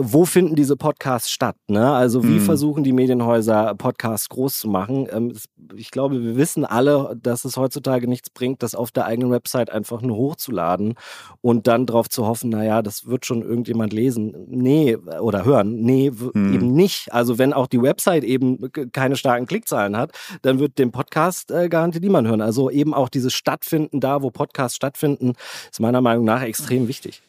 wo 0.03 0.25
finden 0.25 0.55
diese 0.55 0.75
Podcasts 0.77 1.29
statt? 1.31 1.55
Ne? 1.67 1.91
Also 1.93 2.23
wie 2.23 2.35
Mhm. 2.39 2.41
versuchen 2.41 2.83
die 2.83 2.93
Medienhäuser 2.93 3.75
Podcasts 3.75 4.29
groß 4.29 4.59
zu 4.59 4.69
machen? 4.69 5.07
Ähm, 5.11 5.33
ich 5.75 5.91
glaube, 5.91 6.21
wir 6.23 6.35
wissen 6.35 6.65
alle, 6.65 7.15
dass 7.21 7.45
es 7.45 7.57
heutzutage 7.57 8.07
nichts 8.07 8.29
bringt, 8.29 8.63
das 8.63 8.75
auf 8.75 8.91
der 8.91 9.05
eigenen 9.05 9.31
Website 9.31 9.69
einfach 9.69 10.01
nur 10.01 10.17
hochzuladen 10.17 10.95
und 11.41 11.67
dann 11.67 11.85
darauf 11.85 12.09
zu 12.09 12.25
hoffen, 12.25 12.49
naja, 12.49 12.81
das 12.81 13.07
wird 13.07 13.25
schon 13.25 13.41
irgendjemand 13.41 13.93
lesen. 13.93 14.33
Nee, 14.47 14.95
oder 14.97 15.45
hören. 15.45 15.75
Nee, 15.81 16.11
Mhm. 16.11 16.53
eben 16.53 16.73
nicht. 16.73 17.13
Also 17.13 17.37
wenn 17.37 17.53
auch 17.53 17.67
die 17.67 17.81
Website 17.81 18.23
eben 18.23 18.59
keine 18.91 19.15
starken 19.15 19.45
Klickzahlen 19.45 19.95
hat, 19.97 20.11
dann 20.41 20.59
wird 20.59 20.77
den 20.79 20.91
Podcast 20.91 21.51
äh, 21.51 21.69
garantiert 21.69 22.03
niemand 22.03 22.27
hören. 22.27 22.41
Also 22.41 22.69
eben 22.69 22.93
auch 22.93 23.09
dieses 23.09 23.33
Stattfinden 23.33 23.99
da, 23.99 24.21
wo 24.21 24.31
Podcasts 24.31 24.75
stattfinden, 24.75 25.33
ist 25.71 25.79
meiner 25.79 26.01
Meinung 26.01 26.25
nach 26.25 26.41
extrem 26.41 26.87
wichtig. 26.87 27.21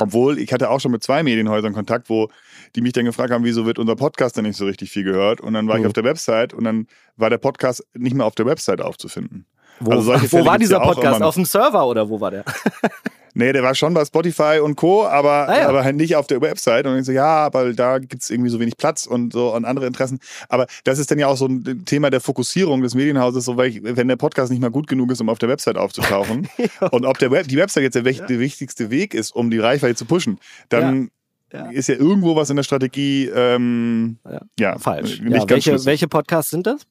Obwohl, 0.00 0.38
ich 0.38 0.52
hatte 0.52 0.70
auch 0.70 0.80
schon 0.80 0.92
mit 0.92 1.02
zwei 1.02 1.22
Medienhäusern 1.22 1.72
Kontakt, 1.72 2.08
wo 2.10 2.28
die 2.76 2.80
mich 2.80 2.92
dann 2.92 3.04
gefragt 3.04 3.30
haben, 3.32 3.44
wieso 3.44 3.66
wird 3.66 3.78
unser 3.78 3.96
Podcast 3.96 4.36
denn 4.36 4.44
nicht 4.44 4.56
so 4.56 4.64
richtig 4.66 4.90
viel 4.90 5.04
gehört? 5.04 5.40
Und 5.40 5.54
dann 5.54 5.68
war 5.68 5.76
ich 5.76 5.82
Mhm. 5.82 5.86
auf 5.88 5.92
der 5.92 6.04
Website 6.04 6.54
und 6.54 6.64
dann 6.64 6.86
war 7.16 7.30
der 7.30 7.38
Podcast 7.38 7.84
nicht 7.94 8.14
mehr 8.14 8.26
auf 8.26 8.34
der 8.34 8.46
Website 8.46 8.80
aufzufinden. 8.80 9.46
Wo, 9.80 9.92
Also 9.92 10.12
wo 10.32 10.44
war 10.44 10.58
dieser 10.58 10.80
Podcast? 10.80 11.22
Auf 11.22 11.34
dem 11.34 11.44
Server 11.44 11.86
oder 11.86 12.08
wo 12.08 12.20
war 12.20 12.30
der? 12.30 12.44
Nee, 13.38 13.52
der 13.52 13.62
war 13.62 13.74
schon 13.74 13.94
bei 13.94 14.04
Spotify 14.04 14.58
und 14.62 14.74
Co., 14.76 15.06
aber, 15.06 15.48
Ah 15.48 15.58
ja. 15.60 15.68
aber 15.68 15.84
halt 15.84 15.96
nicht 15.96 16.16
auf 16.16 16.26
der 16.26 16.40
Website. 16.40 16.86
Und 16.86 16.98
ich 16.98 17.04
so, 17.04 17.12
ja, 17.12 17.24
aber 17.46 17.72
da 17.72 17.98
gibt's 17.98 18.28
irgendwie 18.30 18.50
so 18.50 18.58
wenig 18.58 18.76
Platz 18.76 19.06
und 19.06 19.32
so 19.32 19.54
und 19.54 19.64
andere 19.64 19.86
Interessen. 19.86 20.18
Aber 20.48 20.66
das 20.84 20.98
ist 20.98 21.10
dann 21.10 21.18
ja 21.20 21.28
auch 21.28 21.36
so 21.36 21.46
ein 21.46 21.84
Thema 21.84 22.10
der 22.10 22.20
Fokussierung 22.20 22.82
des 22.82 22.94
Medienhauses, 22.96 23.44
so 23.44 23.56
weil 23.56 23.68
ich, 23.68 23.80
wenn 23.82 24.08
der 24.08 24.16
Podcast 24.16 24.50
nicht 24.50 24.60
mal 24.60 24.70
gut 24.70 24.88
genug 24.88 25.12
ist, 25.12 25.20
um 25.20 25.28
auf 25.28 25.38
der 25.38 25.48
Website 25.48 25.78
aufzutauchen 25.78 26.48
und 26.90 27.06
ob 27.06 27.18
der 27.18 27.30
Web, 27.30 27.46
die 27.48 27.56
Website 27.56 27.84
jetzt 27.84 27.94
der, 27.94 28.02
der 28.02 28.38
wichtigste 28.40 28.90
Weg 28.90 29.14
ist, 29.14 29.34
um 29.34 29.50
die 29.50 29.58
Reichweite 29.60 29.94
zu 29.94 30.04
pushen, 30.04 30.38
dann 30.68 31.10
Ja. 31.52 31.64
Ja. 31.66 31.70
ist 31.70 31.88
ja 31.88 31.94
irgendwo 31.94 32.34
was 32.36 32.50
in 32.50 32.56
der 32.56 32.62
Strategie 32.64 33.26
ähm, 33.34 34.18
Ja. 34.28 34.40
ja, 34.58 34.78
Falsch. 34.78 35.20
Nicht 35.20 35.32
Ja, 35.32 35.38
ganz 35.44 35.50
welche, 35.50 35.84
welche 35.86 36.08
Podcasts 36.08 36.50
sind 36.50 36.66
das? 36.66 36.82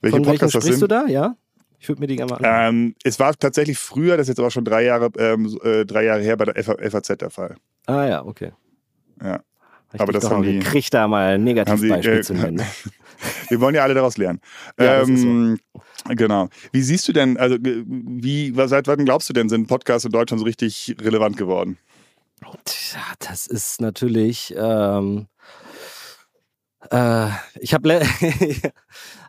welche 0.00 0.16
Von 0.16 0.24
Podcasts 0.24 0.52
das 0.54 0.62
sprichst 0.64 0.78
sind? 0.78 0.90
du 0.90 0.94
da? 0.94 1.06
Ja? 1.06 1.34
Ich 1.80 1.88
würde 1.88 2.00
mir 2.02 2.06
die 2.06 2.16
gerne 2.16 2.30
mal 2.32 2.36
anhören. 2.36 2.74
Ähm, 2.74 2.94
es 3.02 3.18
war 3.18 3.34
tatsächlich 3.34 3.78
früher, 3.78 4.16
das 4.16 4.24
ist 4.24 4.28
jetzt 4.28 4.38
aber 4.38 4.50
schon 4.50 4.64
drei 4.66 4.84
Jahre, 4.84 5.10
ähm, 5.18 5.48
so, 5.48 5.60
äh, 5.62 5.84
drei 5.86 6.04
Jahre 6.04 6.20
her 6.20 6.36
bei 6.36 6.44
der 6.44 6.62
FA 6.62 6.76
FAZ 6.78 7.16
der 7.18 7.30
Fall. 7.30 7.56
Ah 7.86 8.04
ja, 8.06 8.24
okay. 8.24 8.52
Ja. 9.22 9.40
Ich 9.92 10.00
Aber 10.00 10.12
das 10.12 10.22
doch 10.24 10.30
haben 10.30 10.42
die- 10.42 10.58
gekriegt, 10.60 10.94
da 10.94 11.08
mal 11.08 11.34
ein 11.34 11.42
Negativbeispiel 11.42 12.22
sie, 12.22 12.22
zu 12.22 12.34
äh, 12.34 12.36
nennen. 12.50 12.62
Wir 13.48 13.60
wollen 13.60 13.74
ja 13.74 13.82
alle 13.82 13.94
daraus 13.94 14.16
lernen. 14.18 14.40
Ja, 14.78 15.00
ähm, 15.02 15.58
Genau. 16.08 16.48
Wie 16.72 16.80
siehst 16.82 17.06
du 17.08 17.12
denn, 17.12 17.36
also 17.36 17.56
wie, 17.60 18.52
seit 18.66 18.86
wann 18.86 19.04
glaubst 19.04 19.28
du 19.28 19.32
denn, 19.34 19.48
sind 19.48 19.66
Podcasts 19.66 20.04
in 20.06 20.12
Deutschland 20.12 20.38
so 20.40 20.44
richtig 20.46 20.96
relevant 21.02 21.36
geworden? 21.36 21.76
Tja, 22.64 23.00
das 23.18 23.46
ist 23.46 23.80
natürlich. 23.82 24.54
Ähm, 24.56 25.26
äh, 26.90 27.28
ich 27.58 27.74
habe 27.74 27.88
le 27.88 28.00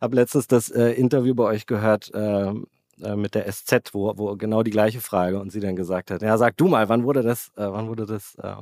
hab 0.01 0.13
letztens 0.13 0.48
das 0.48 0.70
äh, 0.70 0.91
Interview 0.91 1.36
bei 1.36 1.43
euch 1.43 1.65
gehört 1.65 2.12
ähm, 2.13 2.67
äh, 3.03 3.15
mit 3.15 3.36
der 3.36 3.51
SZ, 3.51 3.93
wo, 3.93 4.17
wo 4.17 4.36
genau 4.36 4.63
die 4.63 4.72
gleiche 4.72 5.01
Frage 5.01 5.39
und 5.39 5.51
sie 5.51 5.60
dann 5.60 5.75
gesagt 5.75 6.12
hat: 6.12 6.22
Ja, 6.22 6.38
sag 6.38 6.58
du 6.58 6.67
mal, 6.67 6.89
wann 6.89 7.03
wurde 7.03 7.24
das, 7.24 7.50
äh, 7.58 7.67
wann 7.72 7.88
wurde 7.88 8.05
das 8.05 8.36
äh, 8.36 8.55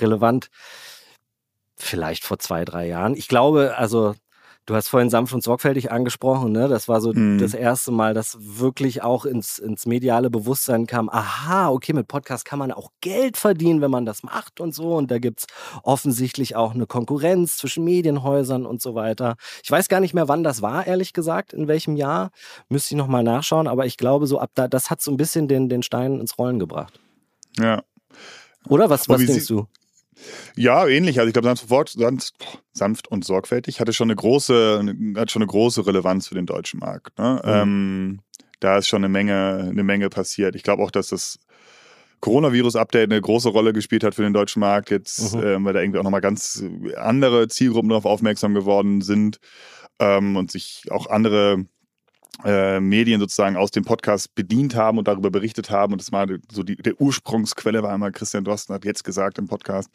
relevant? 0.00 0.50
Vielleicht 1.76 2.24
vor 2.24 2.38
zwei, 2.38 2.64
drei 2.64 2.88
Jahren. 2.88 3.14
Ich 3.14 3.28
glaube, 3.28 3.76
also 3.76 4.14
Du 4.68 4.74
hast 4.74 4.88
vorhin 4.88 5.08
sanft 5.08 5.32
und 5.32 5.42
sorgfältig 5.42 5.90
angesprochen, 5.90 6.52
ne? 6.52 6.68
Das 6.68 6.88
war 6.88 7.00
so 7.00 7.14
Mhm. 7.14 7.38
das 7.38 7.54
erste 7.54 7.90
Mal, 7.90 8.12
dass 8.12 8.36
wirklich 8.38 9.02
auch 9.02 9.24
ins, 9.24 9.58
ins 9.58 9.86
mediale 9.86 10.28
Bewusstsein 10.28 10.86
kam, 10.86 11.08
aha, 11.08 11.70
okay, 11.70 11.94
mit 11.94 12.06
Podcast 12.06 12.44
kann 12.44 12.58
man 12.58 12.70
auch 12.70 12.90
Geld 13.00 13.38
verdienen, 13.38 13.80
wenn 13.80 13.90
man 13.90 14.04
das 14.04 14.22
macht 14.22 14.60
und 14.60 14.74
so. 14.74 14.94
Und 14.94 15.10
da 15.10 15.18
gibt's 15.18 15.46
offensichtlich 15.82 16.54
auch 16.54 16.74
eine 16.74 16.84
Konkurrenz 16.84 17.56
zwischen 17.56 17.82
Medienhäusern 17.82 18.66
und 18.66 18.82
so 18.82 18.94
weiter. 18.94 19.36
Ich 19.64 19.70
weiß 19.70 19.88
gar 19.88 20.00
nicht 20.00 20.12
mehr, 20.12 20.28
wann 20.28 20.44
das 20.44 20.60
war, 20.60 20.86
ehrlich 20.86 21.14
gesagt, 21.14 21.54
in 21.54 21.66
welchem 21.66 21.96
Jahr. 21.96 22.30
Müsste 22.68 22.94
ich 22.94 22.98
nochmal 22.98 23.22
nachschauen, 23.22 23.68
aber 23.68 23.86
ich 23.86 23.96
glaube, 23.96 24.26
so 24.26 24.38
ab 24.38 24.50
da, 24.54 24.68
das 24.68 24.90
hat 24.90 25.00
so 25.00 25.10
ein 25.10 25.16
bisschen 25.16 25.48
den, 25.48 25.70
den 25.70 25.82
Stein 25.82 26.20
ins 26.20 26.36
Rollen 26.36 26.58
gebracht. 26.58 27.00
Ja. 27.58 27.82
Oder 28.68 28.90
was, 28.90 29.08
was 29.08 29.24
denkst 29.24 29.46
du? 29.46 29.66
Ja, 30.56 30.86
ähnlich. 30.86 31.18
Also 31.18 31.28
ich 31.28 31.32
glaube, 31.32 31.46
sanft, 31.48 31.68
sanft, 31.98 32.62
sanft 32.72 33.08
und 33.08 33.24
sorgfältig 33.24 33.80
hatte 33.80 33.92
schon 33.92 34.08
eine 34.08 34.16
große, 34.16 34.94
hat 35.16 35.30
schon 35.30 35.42
eine 35.42 35.48
große 35.48 35.86
Relevanz 35.86 36.28
für 36.28 36.34
den 36.34 36.46
deutschen 36.46 36.80
Markt. 36.80 37.18
Ne? 37.18 37.40
Mhm. 37.44 37.50
Ähm, 37.50 38.20
da 38.60 38.78
ist 38.78 38.88
schon 38.88 39.04
eine 39.04 39.08
Menge, 39.08 39.68
eine 39.70 39.84
Menge 39.84 40.08
passiert. 40.10 40.56
Ich 40.56 40.62
glaube 40.62 40.82
auch, 40.82 40.90
dass 40.90 41.08
das 41.08 41.38
Coronavirus-Update 42.20 43.10
eine 43.12 43.20
große 43.20 43.48
Rolle 43.48 43.72
gespielt 43.72 44.02
hat 44.02 44.14
für 44.14 44.22
den 44.22 44.32
deutschen 44.32 44.60
Markt 44.60 44.90
jetzt, 44.90 45.34
Mhm. 45.34 45.42
ähm, 45.44 45.64
weil 45.64 45.72
da 45.74 45.80
irgendwie 45.80 46.00
auch 46.00 46.04
nochmal 46.04 46.20
ganz 46.20 46.64
andere 46.96 47.48
Zielgruppen 47.48 47.90
darauf 47.90 48.06
aufmerksam 48.06 48.54
geworden 48.54 49.00
sind 49.02 49.38
ähm, 50.00 50.36
und 50.36 50.50
sich 50.50 50.84
auch 50.90 51.06
andere 51.06 51.64
äh, 52.44 52.78
Medien 52.78 53.18
sozusagen 53.20 53.56
aus 53.56 53.70
dem 53.72 53.84
Podcast 53.84 54.34
bedient 54.36 54.76
haben 54.76 54.98
und 54.98 55.08
darüber 55.08 55.30
berichtet 55.30 55.70
haben. 55.70 55.92
Und 55.92 56.00
das 56.00 56.12
war 56.12 56.26
so 56.52 56.62
die, 56.62 56.76
der 56.76 57.00
Ursprungsquelle, 57.00 57.82
war 57.82 57.92
einmal 57.92 58.12
Christian 58.12 58.44
Drosten 58.44 58.74
hat 58.74 58.84
jetzt 58.84 59.02
gesagt 59.02 59.38
im 59.38 59.48
Podcast. 59.48 59.90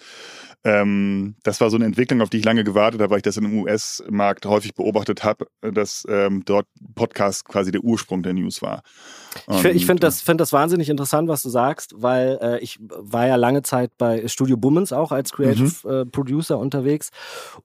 Ähm, 0.65 1.35
das 1.43 1.59
war 1.61 1.69
so 1.69 1.75
eine 1.77 1.85
Entwicklung, 1.85 2.21
auf 2.21 2.29
die 2.29 2.37
ich 2.37 2.45
lange 2.45 2.63
gewartet 2.63 3.01
habe, 3.01 3.11
weil 3.11 3.17
ich 3.17 3.23
das 3.23 3.37
im 3.37 3.59
US-Markt 3.63 4.45
häufig 4.45 4.73
beobachtet 4.73 5.23
habe, 5.23 5.47
dass 5.61 6.05
ähm, 6.09 6.43
dort 6.45 6.67
Podcast 6.95 7.45
quasi 7.45 7.71
der 7.71 7.81
Ursprung 7.83 8.23
der 8.23 8.33
News 8.33 8.61
war. 8.61 8.81
Ich, 9.49 9.57
fi- 9.57 9.69
ich 9.69 9.81
Und, 9.83 9.87
finde 9.87 9.99
das, 10.01 10.21
find 10.21 10.39
das 10.39 10.53
wahnsinnig 10.53 10.89
interessant, 10.89 11.27
was 11.27 11.43
du 11.43 11.49
sagst, 11.49 11.93
weil 11.97 12.37
äh, 12.41 12.59
ich 12.59 12.77
war 12.79 13.27
ja 13.27 13.35
lange 13.35 13.61
Zeit 13.63 13.91
bei 13.97 14.27
Studio 14.27 14.55
Bummens 14.57 14.93
auch 14.93 15.11
als 15.11 15.31
Creative 15.31 15.89
äh, 16.01 16.05
Producer 16.05 16.57
unterwegs. 16.59 17.09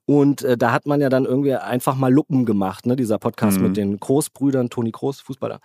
Und 0.05 0.41
äh, 0.41 0.57
da 0.57 0.71
hat 0.71 0.85
man 0.85 0.99
ja 0.99 1.09
dann 1.09 1.25
irgendwie 1.25 1.53
einfach 1.53 1.95
mal 1.95 2.11
Luppen 2.11 2.45
gemacht, 2.45 2.85
ne? 2.85 2.95
dieser 2.95 3.17
Podcast 3.17 3.57
Mhm. 3.57 3.63
mit 3.63 3.77
den 3.77 3.97
Großbrüdern, 3.99 4.58
Toni 4.67 4.91
Groß, 4.91 5.21
Fußballer. 5.21 5.61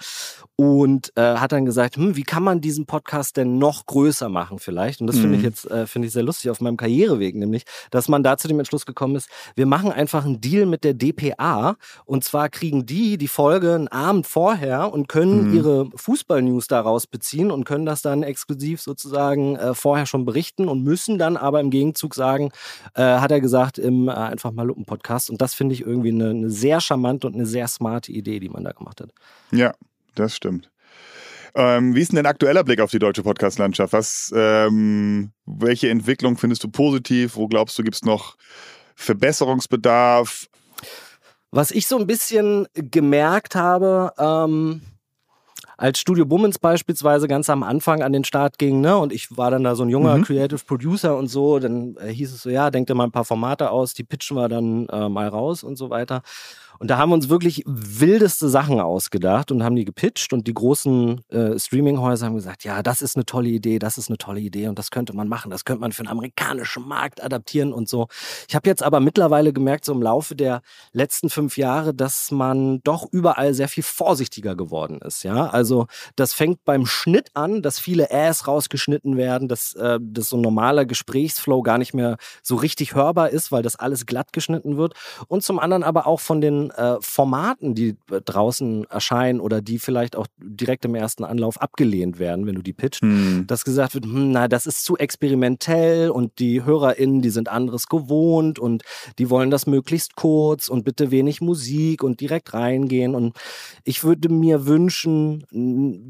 Und 0.57 1.13
äh, 1.17 1.37
hat 1.37 1.51
dann 1.53 1.65
gesagt, 1.65 1.97
hm, 1.97 2.15
wie 2.17 2.23
kann 2.23 2.43
man 2.45 2.61
diesen 2.61 2.87
Podcast 2.87 3.37
denn 3.37 3.59
noch 3.59 3.87
größer 3.87 4.29
machen 4.29 4.59
vielleicht? 4.61 5.01
Und 5.01 5.09
das 5.09 5.19
finde 5.19 5.37
ich 5.37 5.43
Mhm. 5.43 5.49
jetzt 5.49 5.71
äh, 5.71 5.87
finde 5.87 6.07
ich 6.07 6.13
sehr 6.15 6.23
lustig 6.23 6.51
auf 6.51 6.61
meinem 6.61 6.77
Karriereweg, 6.77 7.35
nämlich, 7.35 7.65
dass 7.91 8.09
man 8.09 8.23
da 8.23 8.37
zu 8.37 8.47
dem 8.47 8.59
Entschluss 8.61 8.87
gekommen 8.87 9.17
ist, 9.17 9.29
wir 9.57 9.67
machen 9.67 9.91
einfach 9.91 10.25
einen 10.25 10.41
Deal 10.41 10.67
mit 10.67 10.85
der 10.85 10.95
DPA 10.95 11.77
und 12.05 12.23
zwar 12.25 12.49
kriegen 12.49 12.87
die 12.87 13.19
die 13.19 13.27
Folge 13.29 13.75
einen 13.75 13.89
Abend 13.89 14.27
vorher 14.27 14.93
und 14.93 15.09
können 15.09 15.49
Mhm. 15.49 15.55
ihre 15.55 15.89
Fußball-News 15.97 16.69
daraus 16.69 17.07
beziehen 17.07 17.51
und 17.51 17.65
können 17.65 17.87
das 17.87 18.03
dann 18.03 18.23
exklusiv 18.23 18.81
sozusagen 18.81 19.57
äh, 19.57 19.75
vorher 19.75 20.07
schon 20.07 20.25
berichten 20.25 20.69
und 20.69 20.85
müssen 20.85 21.19
dann 21.19 21.37
aber 21.37 21.61
im 21.61 21.71
Gegenzug 21.71 22.15
sagen, 22.15 22.51
äh, 22.95 23.03
hat 23.03 23.31
er 23.33 23.41
gesagt, 23.41 23.79
im 23.79 24.09
äh, 24.09 24.13
einfach 24.13 24.53
mal 24.53 24.67
Lupen-Podcast. 24.67 25.31
Und 25.31 25.41
das 25.41 25.55
finde 25.55 25.75
ich 25.75 25.81
irgendwie 25.81 26.11
eine, 26.11 26.31
eine 26.31 26.51
sehr 26.51 26.81
charmante 26.81 27.27
und 27.27 27.35
eine 27.35 27.47
sehr 27.47 27.67
smarte 27.69 28.13
Idee, 28.13 28.39
die 28.41 28.49
man 28.49 28.63
da 28.65 28.71
gemacht 28.73 28.84
hat. 28.84 28.84
Ja, 29.53 29.75
das 30.15 30.37
stimmt. 30.37 30.71
Ähm, 31.57 31.95
wie 31.95 32.01
ist 32.01 32.11
denn 32.11 32.17
dein 32.17 32.27
aktueller 32.27 32.65
Blick 32.65 32.81
auf 32.81 32.91
die 32.91 32.99
deutsche 32.99 33.23
Podcast-Landschaft? 33.23 33.93
Was, 33.93 34.33
ähm, 34.35 35.31
welche 35.47 35.89
Entwicklung 35.89 36.37
findest 36.37 36.65
du 36.65 36.69
positiv? 36.69 37.37
Wo 37.37 37.47
glaubst 37.47 37.79
du, 37.79 37.85
gibt 37.85 37.95
es 37.95 38.05
noch 38.05 38.37
Verbesserungsbedarf? 38.97 40.47
Was 41.53 41.71
ich 41.71 41.87
so 41.87 41.97
ein 41.97 42.09
bisschen 42.09 42.67
gemerkt 42.75 43.55
habe, 43.55 44.13
ähm, 44.19 44.83
als 45.77 45.99
Studio 45.99 46.25
Bummens 46.27 46.59
beispielsweise 46.59 47.29
ganz 47.29 47.51
am 47.51 47.63
Anfang 47.63 48.03
an 48.03 48.13
den 48.13 48.25
Start 48.25 48.59
ging, 48.59 48.81
ne, 48.81 48.97
und 48.97 49.13
ich 49.13 49.37
war 49.37 49.51
dann 49.51 49.65
da 49.65 49.75
so 49.75 49.85
ein 49.85 49.89
junger 49.89 50.17
Mhm. 50.17 50.25
Creative 50.25 50.61
Producer 50.65 51.17
und 51.17 51.29
so, 51.29 51.59
dann 51.59 51.97
äh, 51.97 52.13
hieß 52.13 52.33
es 52.33 52.43
so, 52.43 52.51
ja, 52.51 52.71
denk 52.71 52.87
dir 52.87 52.95
mal 52.95 53.05
ein 53.05 53.13
paar 53.13 53.25
Formate 53.25 53.71
aus, 53.71 53.95
die 53.95 54.05
pitchen 54.05 54.37
wir 54.37 54.49
dann 54.49 54.89
äh, 54.89 55.09
mal 55.09 55.29
raus 55.29 55.63
und 55.63 55.77
so 55.77 55.91
weiter. 55.91 56.23
Und 56.79 56.89
da 56.91 56.99
haben 56.99 57.11
wir 57.11 57.15
uns 57.15 57.29
wirklich 57.29 57.63
wildeste 57.67 58.49
Sachen 58.49 58.81
ausgedacht 58.81 59.53
und 59.53 59.63
haben 59.63 59.77
die 59.77 59.85
gepitcht 59.85 60.33
und 60.33 60.47
die 60.47 60.55
großen 60.55 61.21
äh, 61.31 61.59
Streaminghäuser 61.59 62.27
haben 62.27 62.35
gesagt, 62.35 62.65
ja, 62.65 62.83
das 62.83 63.03
ist 63.03 63.17
eine 63.17 63.25
tolle 63.25 63.49
Idee, 63.49 63.79
das 63.79 63.99
ist 63.99 64.09
eine 64.09 64.19
tolle 64.19 64.41
Idee 64.41 64.69
und 64.69 64.79
das 64.79 64.91
könnte 64.91 65.15
man 65.15 65.29
machen, 65.29 65.51
das 65.51 65.65
könnte 65.65 65.81
man 65.81 65.93
für 65.93 66.03
den 66.03 66.09
amerikanischen 66.09 66.87
Markt 66.87 67.23
adaptieren 67.23 67.73
und 67.73 67.89
so. 67.89 68.09
Ich 68.49 68.55
habe 68.55 68.69
jetzt 68.69 68.83
aber 68.83 69.01
mittlerweile 69.01 69.53
gemerkt, 69.53 69.85
so 69.85 69.93
im 69.93 70.03
Laufe 70.03 70.35
der 70.35 70.63
letzten 70.93 71.31
fünf 71.31 71.57
Jahre, 71.57 71.95
dass 71.95 72.31
man 72.31 72.81
doch 72.83 73.07
überall 73.13 73.55
sehr 73.55 73.69
viel 73.69 73.83
vorsichtiger 73.83 74.57
geworden 74.57 75.01
ist. 75.01 75.23
Ja, 75.23 75.47
also 75.47 75.87
das 76.17 76.33
fängt 76.33 76.65
beim 76.65 76.87
Schnitt 76.87 77.31
an, 77.35 77.63
dass 77.63 77.79
viele 77.79 78.11
Äs 78.11 78.47
rausgeschnitten 78.47 79.17
werden, 79.17 79.49
dass, 79.49 79.75
äh, 79.75 79.99
dass 80.01 80.29
so 80.29 80.37
ein 80.37 80.43
normaler 80.43 80.85
Gesprächsflow 80.87 81.63
gar 81.63 81.79
nicht 81.79 81.95
mehr 81.95 82.17
so 82.43 82.57
richtig 82.57 82.95
hörbar 82.95 83.31
ist, 83.31 83.53
weil 83.53 83.63
das 83.63 83.77
alles 83.77 84.07
glatt 84.07 84.33
geschnitten 84.33 84.77
wird. 84.77 84.95
Und 85.29 85.43
zum 85.43 85.59
anderen 85.59 85.83
aber 85.83 86.07
auch 86.07 86.21
von 86.21 86.41
den 86.41 86.64
äh, 86.71 86.97
Formaten, 87.01 87.75
die 87.75 87.97
äh, 88.11 88.21
draußen 88.25 88.85
erscheinen 88.91 89.41
oder 89.41 89.61
die 89.61 89.79
vielleicht 89.79 90.17
auch 90.17 90.27
direkt 90.39 90.85
im 90.85 90.95
ersten 90.95 91.25
Anlauf 91.25 91.61
abgelehnt 91.61 92.19
werden, 92.19 92.47
wenn 92.47 92.55
du 92.55 92.63
die 92.63 92.73
pitcht, 92.73 93.03
hm. 93.03 93.47
dass 93.47 93.65
gesagt 93.65 93.95
wird, 93.95 94.05
hm, 94.05 94.33
na, 94.33 94.49
das 94.49 94.67
ist 94.67 94.85
zu 94.85 94.97
experimentell 94.97 96.11
und 96.11 96.39
die 96.39 96.65
HörerInnen, 96.65 97.23
die 97.23 97.31
sind 97.31 97.49
anderes 97.49 97.89
gewohnt 97.89 98.59
und 98.59 98.83
die 99.19 99.31
wollen 99.31 99.51
das 99.51 99.67
möglichst 99.67 100.17
kurz 100.17 100.69
und 100.69 100.85
bitte 100.85 101.11
wenig 101.11 101.41
Musik 101.41 102.03
und 102.03 102.21
direkt 102.21 102.55
reingehen. 102.55 103.15
Und 103.15 103.37
ich 103.85 104.05
würde 104.05 104.29
mir 104.29 104.67
wünschen, 104.67 105.45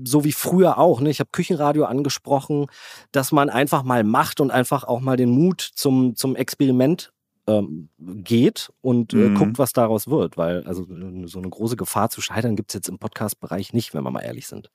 so 0.04 0.24
wie 0.24 0.32
früher 0.32 0.78
auch, 0.78 1.00
ne, 1.00 1.10
ich 1.10 1.20
habe 1.20 1.30
Küchenradio 1.32 1.84
angesprochen, 1.84 2.66
dass 3.12 3.32
man 3.32 3.50
einfach 3.50 3.82
mal 3.82 4.04
macht 4.04 4.40
und 4.40 4.50
einfach 4.50 4.84
auch 4.84 5.00
mal 5.00 5.16
den 5.16 5.30
Mut 5.30 5.60
zum, 5.74 6.16
zum 6.16 6.36
Experiment 6.36 7.12
ähm, 7.46 7.88
geht 7.98 8.70
und 8.80 9.12
äh, 9.12 9.16
mhm. 9.16 9.34
guckt, 9.34 9.58
was 9.58 9.72
daraus 9.72 10.08
wird. 10.08 10.36
Weil 10.36 10.64
also 10.64 10.86
so 11.26 11.38
eine 11.38 11.48
große 11.48 11.76
Gefahr 11.76 12.10
zu 12.10 12.20
scheitern 12.20 12.56
gibt 12.56 12.70
es 12.70 12.74
jetzt 12.74 12.88
im 12.88 12.98
Podcast-Bereich 12.98 13.72
nicht, 13.72 13.94
wenn 13.94 14.02
wir 14.02 14.10
mal 14.10 14.20
ehrlich 14.20 14.46
sind. 14.46 14.70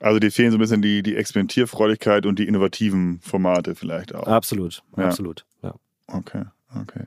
Also 0.00 0.18
die 0.18 0.30
fehlen 0.30 0.50
so 0.50 0.56
ein 0.56 0.60
bisschen 0.60 0.82
die, 0.82 1.02
die 1.02 1.16
Experimentierfreudigkeit 1.16 2.24
und 2.24 2.38
die 2.38 2.48
innovativen 2.48 3.20
Formate 3.20 3.74
vielleicht 3.74 4.14
auch. 4.14 4.26
Absolut, 4.26 4.82
ja. 4.96 5.04
absolut. 5.04 5.44
Ja. 5.62 5.74
Okay, 6.06 6.44
okay. 6.74 7.04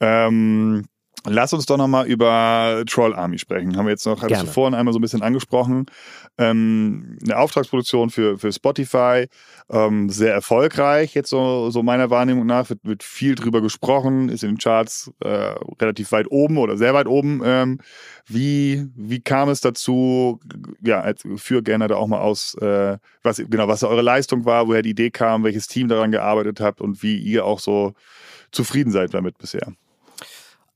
Ähm, 0.00 0.84
Lass 1.26 1.54
uns 1.54 1.64
doch 1.64 1.78
nochmal 1.78 2.06
über 2.06 2.82
Troll 2.86 3.14
Army 3.14 3.38
sprechen. 3.38 3.76
Haben 3.76 3.86
wir 3.86 3.92
jetzt 3.92 4.04
noch, 4.04 4.22
hattest 4.22 4.42
du 4.42 4.46
vorhin 4.46 4.74
einmal 4.74 4.92
so 4.92 4.98
ein 4.98 5.02
bisschen 5.02 5.22
angesprochen. 5.22 5.86
Ähm, 6.36 7.16
eine 7.24 7.38
Auftragsproduktion 7.38 8.10
für, 8.10 8.38
für 8.38 8.52
Spotify, 8.52 9.28
ähm, 9.70 10.10
sehr 10.10 10.34
erfolgreich, 10.34 11.14
jetzt 11.14 11.30
so, 11.30 11.70
so 11.70 11.82
meiner 11.82 12.10
Wahrnehmung 12.10 12.44
nach, 12.44 12.68
wird, 12.68 12.80
wird 12.82 13.02
viel 13.02 13.36
drüber 13.36 13.62
gesprochen, 13.62 14.28
ist 14.28 14.44
in 14.44 14.50
den 14.50 14.58
Charts 14.58 15.12
äh, 15.20 15.54
relativ 15.80 16.12
weit 16.12 16.26
oben 16.30 16.58
oder 16.58 16.76
sehr 16.76 16.92
weit 16.92 17.06
oben. 17.06 17.40
Ähm, 17.42 17.80
wie, 18.26 18.86
wie 18.94 19.20
kam 19.20 19.48
es 19.48 19.62
dazu? 19.62 20.40
Ja, 20.82 21.10
führ 21.36 21.62
gerne 21.62 21.88
da 21.88 21.96
auch 21.96 22.06
mal 22.06 22.20
aus, 22.20 22.54
äh, 22.56 22.98
was 23.22 23.38
genau, 23.38 23.66
was 23.66 23.82
eure 23.82 24.02
Leistung 24.02 24.44
war, 24.44 24.68
woher 24.68 24.82
die 24.82 24.90
Idee 24.90 25.10
kam, 25.10 25.42
welches 25.42 25.68
Team 25.68 25.88
daran 25.88 26.10
gearbeitet 26.10 26.60
habt 26.60 26.82
und 26.82 27.02
wie 27.02 27.16
ihr 27.16 27.46
auch 27.46 27.60
so 27.60 27.94
zufrieden 28.50 28.90
seid 28.90 29.14
damit 29.14 29.38
bisher. 29.38 29.72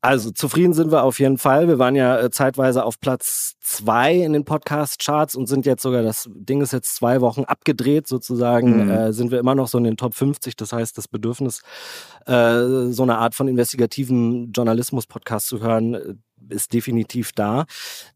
Also 0.08 0.30
zufrieden 0.30 0.72
sind 0.72 0.90
wir 0.90 1.02
auf 1.02 1.20
jeden 1.20 1.36
Fall. 1.36 1.68
Wir 1.68 1.78
waren 1.78 1.94
ja 1.94 2.18
äh, 2.18 2.30
zeitweise 2.30 2.82
auf 2.82 2.98
Platz 2.98 3.56
zwei 3.60 4.14
in 4.14 4.32
den 4.32 4.46
Podcast-Charts 4.46 5.36
und 5.36 5.48
sind 5.48 5.66
jetzt 5.66 5.82
sogar, 5.82 6.02
das 6.02 6.30
Ding 6.32 6.62
ist 6.62 6.72
jetzt 6.72 6.96
zwei 6.96 7.20
Wochen 7.20 7.44
abgedreht 7.44 8.06
sozusagen, 8.08 8.86
mhm. 8.86 8.90
äh, 8.90 9.12
sind 9.12 9.30
wir 9.30 9.38
immer 9.38 9.54
noch 9.54 9.68
so 9.68 9.76
in 9.76 9.84
den 9.84 9.98
Top 9.98 10.14
50. 10.14 10.56
Das 10.56 10.72
heißt, 10.72 10.96
das 10.96 11.08
Bedürfnis, 11.08 11.60
äh, 12.24 12.86
so 12.88 13.02
eine 13.02 13.18
Art 13.18 13.34
von 13.34 13.48
investigativen 13.48 14.50
Journalismus-Podcast 14.52 15.46
zu 15.46 15.60
hören, 15.60 15.92
äh, 15.92 16.14
ist 16.48 16.72
definitiv 16.72 17.32
da. 17.32 17.66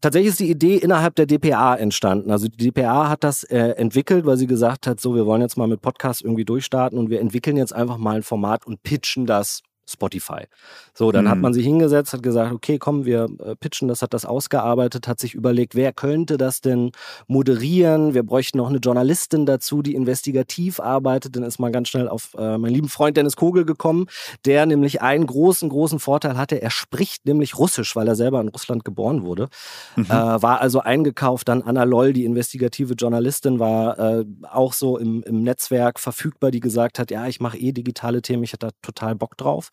Tatsächlich 0.01 0.31
ist 0.31 0.39
die 0.39 0.49
Idee 0.49 0.77
innerhalb 0.77 1.13
der 1.13 1.27
DPA 1.27 1.75
entstanden. 1.75 2.31
Also 2.31 2.47
die 2.47 2.71
DPA 2.71 3.07
hat 3.07 3.23
das 3.23 3.43
äh, 3.43 3.75
entwickelt, 3.77 4.25
weil 4.25 4.37
sie 4.37 4.47
gesagt 4.47 4.87
hat, 4.87 4.99
so 4.99 5.13
wir 5.13 5.27
wollen 5.27 5.43
jetzt 5.43 5.57
mal 5.57 5.67
mit 5.67 5.83
Podcasts 5.83 6.23
irgendwie 6.23 6.45
durchstarten 6.45 6.97
und 6.97 7.11
wir 7.11 7.21
entwickeln 7.21 7.55
jetzt 7.55 7.75
einfach 7.75 7.99
mal 7.99 8.15
ein 8.15 8.23
Format 8.23 8.65
und 8.65 8.81
pitchen 8.81 9.27
das 9.27 9.61
Spotify. 9.93 10.45
So, 10.93 11.11
dann 11.11 11.25
mhm. 11.25 11.29
hat 11.29 11.37
man 11.39 11.53
sich 11.53 11.65
hingesetzt, 11.65 12.13
hat 12.13 12.23
gesagt, 12.23 12.53
okay, 12.53 12.77
komm, 12.77 13.05
wir 13.05 13.29
äh, 13.39 13.55
pitchen 13.55 13.87
das, 13.87 14.01
hat 14.01 14.13
das 14.13 14.25
ausgearbeitet, 14.25 15.07
hat 15.07 15.19
sich 15.19 15.33
überlegt, 15.33 15.75
wer 15.75 15.93
könnte 15.93 16.37
das 16.37 16.61
denn 16.61 16.91
moderieren? 17.27 18.13
Wir 18.13 18.23
bräuchten 18.23 18.57
noch 18.57 18.69
eine 18.69 18.79
Journalistin 18.79 19.45
dazu, 19.45 19.81
die 19.81 19.95
investigativ 19.95 20.79
arbeitet. 20.79 21.35
Dann 21.35 21.43
ist 21.43 21.59
man 21.59 21.71
ganz 21.71 21.89
schnell 21.89 22.07
auf 22.07 22.35
äh, 22.37 22.57
meinen 22.57 22.73
lieben 22.73 22.89
Freund 22.89 23.17
Dennis 23.17 23.35
Kogel 23.35 23.65
gekommen, 23.65 24.07
der 24.45 24.65
nämlich 24.65 25.01
einen 25.01 25.25
großen, 25.25 25.69
großen 25.69 25.99
Vorteil 25.99 26.37
hatte. 26.37 26.61
Er 26.61 26.69
spricht 26.69 27.25
nämlich 27.25 27.57
Russisch, 27.57 27.95
weil 27.95 28.07
er 28.07 28.15
selber 28.15 28.41
in 28.41 28.49
Russland 28.49 28.85
geboren 28.85 29.23
wurde. 29.23 29.49
Mhm. 29.95 30.05
Äh, 30.05 30.09
war 30.09 30.61
also 30.61 30.79
eingekauft. 30.79 31.47
Dann 31.47 31.61
Anna 31.61 31.83
Loll, 31.83 32.13
die 32.13 32.25
investigative 32.25 32.93
Journalistin, 32.93 33.59
war 33.59 33.99
äh, 33.99 34.25
auch 34.49 34.73
so 34.73 34.97
im, 34.97 35.23
im 35.23 35.43
Netzwerk 35.43 35.99
verfügbar, 35.99 36.51
die 36.51 36.59
gesagt 36.59 36.99
hat, 36.99 37.11
ja, 37.11 37.27
ich 37.27 37.39
mache 37.39 37.57
eh 37.57 37.71
digitale 37.71 38.21
Themen, 38.21 38.43
ich 38.43 38.53
hätte 38.53 38.67
da 38.67 38.71
total 38.81 39.15
Bock 39.15 39.37
drauf. 39.37 39.69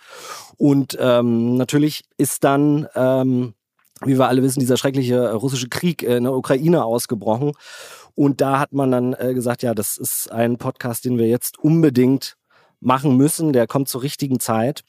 Und 0.56 0.96
ähm, 1.00 1.56
natürlich 1.56 2.04
ist 2.16 2.44
dann, 2.44 2.86
ähm, 2.94 3.54
wie 4.04 4.18
wir 4.18 4.28
alle 4.28 4.42
wissen, 4.42 4.60
dieser 4.60 4.76
schreckliche 4.76 5.32
russische 5.32 5.68
Krieg 5.68 6.02
in 6.02 6.24
der 6.24 6.34
Ukraine 6.34 6.84
ausgebrochen. 6.84 7.52
Und 8.14 8.40
da 8.40 8.58
hat 8.58 8.72
man 8.72 8.90
dann 8.90 9.14
äh, 9.14 9.34
gesagt, 9.34 9.62
ja, 9.62 9.74
das 9.74 9.96
ist 9.96 10.30
ein 10.30 10.58
Podcast, 10.58 11.04
den 11.04 11.18
wir 11.18 11.28
jetzt 11.28 11.58
unbedingt 11.58 12.36
machen 12.80 13.16
müssen. 13.16 13.52
Der 13.52 13.66
kommt 13.66 13.88
zur 13.88 14.02
richtigen 14.02 14.40
Zeit. 14.40 14.84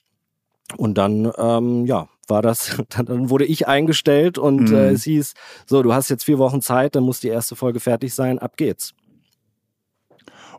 Und 0.77 0.97
dann, 0.97 1.31
ähm, 1.37 1.85
ja, 1.85 2.07
war 2.27 2.41
das, 2.41 2.81
dann 2.89 3.29
wurde 3.29 3.45
ich 3.45 3.67
eingestellt 3.67 4.37
und 4.37 4.69
mhm. 4.69 4.75
äh, 4.75 4.89
es 4.89 5.03
hieß, 5.03 5.33
so, 5.65 5.83
du 5.83 5.93
hast 5.93 6.09
jetzt 6.09 6.23
vier 6.23 6.39
Wochen 6.39 6.61
Zeit, 6.61 6.95
dann 6.95 7.03
muss 7.03 7.19
die 7.19 7.27
erste 7.27 7.55
Folge 7.55 7.79
fertig 7.79 8.13
sein, 8.13 8.39
ab 8.39 8.57
geht's. 8.57 8.93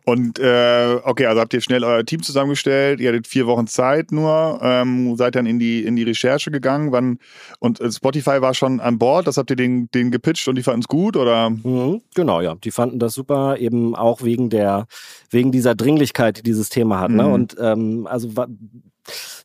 Und 0.05 0.39
äh, 0.39 0.97
okay, 1.03 1.25
also 1.27 1.39
habt 1.39 1.53
ihr 1.53 1.61
schnell 1.61 1.83
euer 1.83 2.05
Team 2.05 2.21
zusammengestellt, 2.21 2.99
ihr 2.99 3.09
hattet 3.09 3.27
vier 3.27 3.47
Wochen 3.47 3.67
Zeit 3.67 4.11
nur, 4.11 4.59
ähm, 4.61 5.15
seid 5.15 5.35
dann 5.35 5.45
in 5.45 5.59
die, 5.59 5.83
in 5.83 5.95
die 5.95 6.03
Recherche 6.03 6.51
gegangen, 6.51 6.91
wann 6.91 7.19
und 7.59 7.79
äh, 7.79 7.91
Spotify 7.91 8.41
war 8.41 8.53
schon 8.53 8.79
an 8.79 8.97
Bord, 8.97 9.27
das 9.27 9.37
habt 9.37 9.49
ihr 9.49 9.55
den, 9.55 9.89
den 9.91 10.11
gepitcht 10.11 10.47
und 10.47 10.55
die 10.55 10.63
fanden 10.63 10.81
es 10.81 10.87
gut, 10.87 11.15
oder? 11.15 11.49
Mhm, 11.49 12.01
genau, 12.15 12.41
ja. 12.41 12.55
Die 12.55 12.71
fanden 12.71 12.99
das 12.99 13.13
super, 13.13 13.57
eben 13.57 13.95
auch 13.95 14.23
wegen 14.23 14.49
der, 14.49 14.87
wegen 15.29 15.51
dieser 15.51 15.75
Dringlichkeit, 15.75 16.39
die 16.39 16.43
dieses 16.43 16.69
Thema 16.69 16.99
hat. 16.99 17.11
Ne? 17.11 17.23
Mhm. 17.23 17.29
Ne? 17.29 17.33
Und 17.33 17.55
ähm, 17.59 18.07
also 18.07 18.29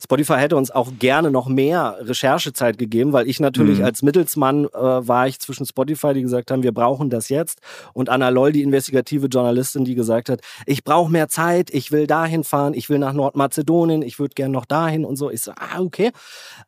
Spotify 0.02 0.34
hätte 0.34 0.56
uns 0.56 0.70
auch 0.70 0.92
gerne 0.98 1.30
noch 1.30 1.48
mehr 1.48 1.98
Recherchezeit 2.00 2.78
gegeben, 2.78 3.12
weil 3.12 3.28
ich 3.28 3.40
natürlich 3.40 3.78
mhm. 3.78 3.84
als 3.84 4.02
Mittelsmann 4.02 4.66
äh, 4.66 4.70
war 4.72 5.26
ich 5.28 5.40
zwischen 5.40 5.66
Spotify, 5.66 6.14
die 6.14 6.22
gesagt 6.22 6.50
haben, 6.50 6.62
wir 6.62 6.72
brauchen 6.72 7.10
das 7.10 7.28
jetzt, 7.28 7.60
und 7.92 8.08
Anna 8.08 8.28
Loll, 8.28 8.52
die 8.52 8.62
investigative 8.62 9.26
Journalistin, 9.26 9.84
die 9.84 9.94
gesagt 9.94 10.28
hat, 10.28 10.40
ich 10.66 10.84
brauche 10.84 11.10
mehr 11.10 11.28
Zeit, 11.28 11.70
ich 11.72 11.92
will 11.92 12.06
dahin 12.06 12.44
fahren, 12.44 12.74
ich 12.74 12.88
will 12.88 12.98
nach 12.98 13.12
Nordmazedonien, 13.12 14.02
ich 14.02 14.18
würde 14.18 14.34
gerne 14.34 14.52
noch 14.52 14.64
dahin 14.64 15.04
und 15.04 15.16
so. 15.16 15.30
Ich 15.30 15.42
so, 15.42 15.52
ah, 15.52 15.80
okay. 15.80 16.12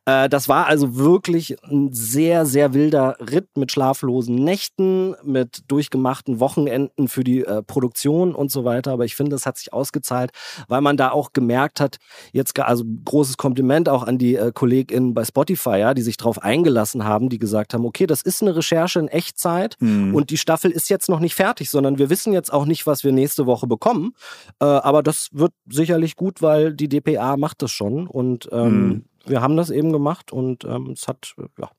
Äh, 0.05 0.29
das 0.29 0.49
war 0.49 0.67
also 0.67 0.95
wirklich 0.95 1.55
ein 1.63 1.93
sehr, 1.93 2.45
sehr 2.45 2.73
wilder 2.73 3.17
Ritt 3.19 3.49
mit 3.55 3.71
schlaflosen 3.71 4.35
Nächten, 4.35 5.15
mit 5.23 5.63
durchgemachten 5.67 6.39
Wochenenden 6.39 7.07
für 7.07 7.23
die 7.23 7.43
äh, 7.43 7.63
Produktion 7.63 8.35
und 8.35 8.51
so 8.51 8.65
weiter. 8.65 8.91
Aber 8.91 9.05
ich 9.05 9.15
finde, 9.15 9.31
das 9.31 9.45
hat 9.45 9.57
sich 9.57 9.73
ausgezahlt, 9.73 10.31
weil 10.67 10.81
man 10.81 10.97
da 10.97 11.11
auch 11.11 11.33
gemerkt 11.33 11.79
hat, 11.79 11.97
jetzt, 12.33 12.59
also 12.59 12.80
also 12.81 13.01
großes 13.05 13.37
Kompliment 13.37 13.89
auch 13.89 14.03
an 14.03 14.17
die 14.17 14.35
äh, 14.35 14.51
KollegInnen 14.51 15.13
bei 15.13 15.23
Spotify, 15.23 15.77
ja, 15.77 15.93
die 15.93 16.01
sich 16.01 16.17
darauf 16.17 16.41
eingelassen 16.41 17.05
haben, 17.05 17.29
die 17.29 17.39
gesagt 17.39 17.73
haben, 17.73 17.85
okay, 17.85 18.07
das 18.07 18.21
ist 18.21 18.41
eine 18.41 18.55
Recherche 18.55 18.99
in 18.99 19.07
Echtzeit 19.07 19.77
mhm. 19.79 20.13
und 20.15 20.29
die 20.29 20.37
Staffel 20.37 20.71
ist 20.71 20.89
jetzt 20.89 21.09
noch 21.09 21.19
nicht 21.19 21.35
fertig, 21.35 21.69
sondern 21.69 21.97
wir 21.97 22.09
wissen 22.09 22.33
jetzt 22.33 22.51
auch 22.51 22.65
nicht, 22.65 22.87
was 22.87 23.03
wir 23.03 23.11
nächste 23.11 23.45
Woche 23.45 23.67
bekommen. 23.67 24.13
Äh, 24.59 24.65
aber 24.65 25.03
das 25.03 25.29
wird 25.31 25.53
sicherlich 25.69 26.15
gut, 26.15 26.41
weil 26.41 26.73
die 26.73 26.89
DPA 26.89 27.37
macht 27.37 27.61
das 27.61 27.71
schon 27.71 28.07
und 28.07 28.49
ähm, 28.51 28.87
mhm. 28.87 29.05
wir 29.25 29.41
haben 29.41 29.57
das 29.57 29.69
eben 29.69 29.91
gemacht 29.91 30.31
und 30.31 30.65
ähm, 30.65 30.91
es 30.91 31.07
hat, 31.07 31.35
ja 31.59 31.69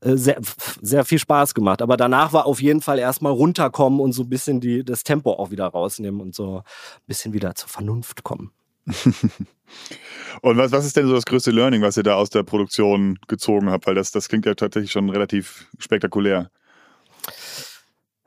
äh, 0.00 0.16
sehr, 0.16 0.40
sehr 0.80 1.04
viel 1.04 1.18
Spaß 1.18 1.54
gemacht. 1.54 1.82
Aber 1.82 1.96
danach 1.96 2.32
war 2.32 2.46
auf 2.46 2.60
jeden 2.60 2.80
Fall 2.80 2.98
erstmal 2.98 3.32
runterkommen 3.32 4.00
und 4.00 4.12
so 4.12 4.22
ein 4.22 4.28
bisschen 4.28 4.60
die, 4.60 4.84
das 4.84 5.04
Tempo 5.04 5.32
auch 5.32 5.50
wieder 5.50 5.66
rausnehmen 5.66 6.20
und 6.20 6.34
so 6.34 6.58
ein 6.58 6.62
bisschen 7.06 7.32
wieder 7.32 7.54
zur 7.54 7.68
Vernunft 7.68 8.24
kommen. 8.24 8.52
Und 10.42 10.56
was, 10.56 10.72
was 10.72 10.84
ist 10.84 10.96
denn 10.96 11.06
so 11.06 11.14
das 11.14 11.24
größte 11.24 11.50
Learning, 11.50 11.82
was 11.82 11.96
ihr 11.96 12.02
da 12.02 12.14
aus 12.14 12.30
der 12.30 12.42
Produktion 12.42 13.18
gezogen 13.28 13.70
habt? 13.70 13.86
Weil 13.86 13.94
das, 13.94 14.10
das 14.10 14.28
klingt 14.28 14.46
ja 14.46 14.54
tatsächlich 14.54 14.90
schon 14.90 15.08
relativ 15.08 15.68
spektakulär. 15.78 16.50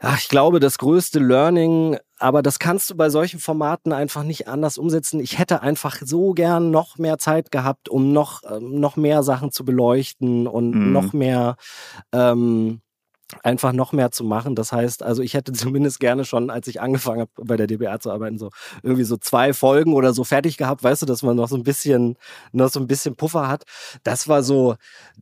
Ja, 0.01 0.15
ich 0.17 0.29
glaube, 0.29 0.59
das 0.59 0.77
größte 0.77 1.19
Learning, 1.19 1.97
aber 2.19 2.41
das 2.41 2.59
kannst 2.59 2.89
du 2.89 2.95
bei 2.95 3.09
solchen 3.09 3.39
Formaten 3.39 3.91
einfach 3.91 4.23
nicht 4.23 4.47
anders 4.47 4.77
umsetzen. 4.77 5.19
Ich 5.19 5.39
hätte 5.39 5.61
einfach 5.61 5.97
so 6.03 6.33
gern 6.33 6.69
noch 6.69 6.97
mehr 6.97 7.17
Zeit 7.17 7.51
gehabt, 7.51 7.89
um 7.89 8.13
noch, 8.13 8.41
ähm, 8.49 8.79
noch 8.79 8.97
mehr 8.97 9.23
Sachen 9.23 9.51
zu 9.51 9.65
beleuchten 9.65 10.47
und 10.47 10.71
mhm. 10.71 10.91
noch 10.91 11.13
mehr 11.13 11.55
ähm, 12.11 12.81
einfach 13.43 13.73
noch 13.73 13.91
mehr 13.91 14.11
zu 14.11 14.23
machen. 14.23 14.55
Das 14.55 14.71
heißt, 14.71 15.03
also 15.03 15.21
ich 15.21 15.33
hätte 15.33 15.51
zumindest 15.53 15.99
gerne 15.99 16.25
schon, 16.25 16.49
als 16.49 16.67
ich 16.67 16.81
angefangen 16.81 17.21
habe, 17.21 17.31
bei 17.37 17.57
der 17.57 17.67
DBA 17.67 17.99
zu 17.99 18.11
arbeiten, 18.11 18.37
so 18.37 18.49
irgendwie 18.83 19.03
so 19.03 19.17
zwei 19.17 19.53
Folgen 19.53 19.93
oder 19.93 20.13
so 20.13 20.23
fertig 20.23 20.57
gehabt, 20.57 20.83
weißt 20.83 21.01
du, 21.01 21.05
dass 21.05 21.23
man 21.23 21.35
noch 21.35 21.47
so 21.47 21.55
ein 21.55 21.63
bisschen, 21.63 22.17
noch 22.51 22.69
so 22.69 22.79
ein 22.79 22.87
bisschen 22.87 23.15
Puffer 23.15 23.47
hat. 23.47 23.63
Das 24.03 24.27
war 24.27 24.43
so 24.43 24.75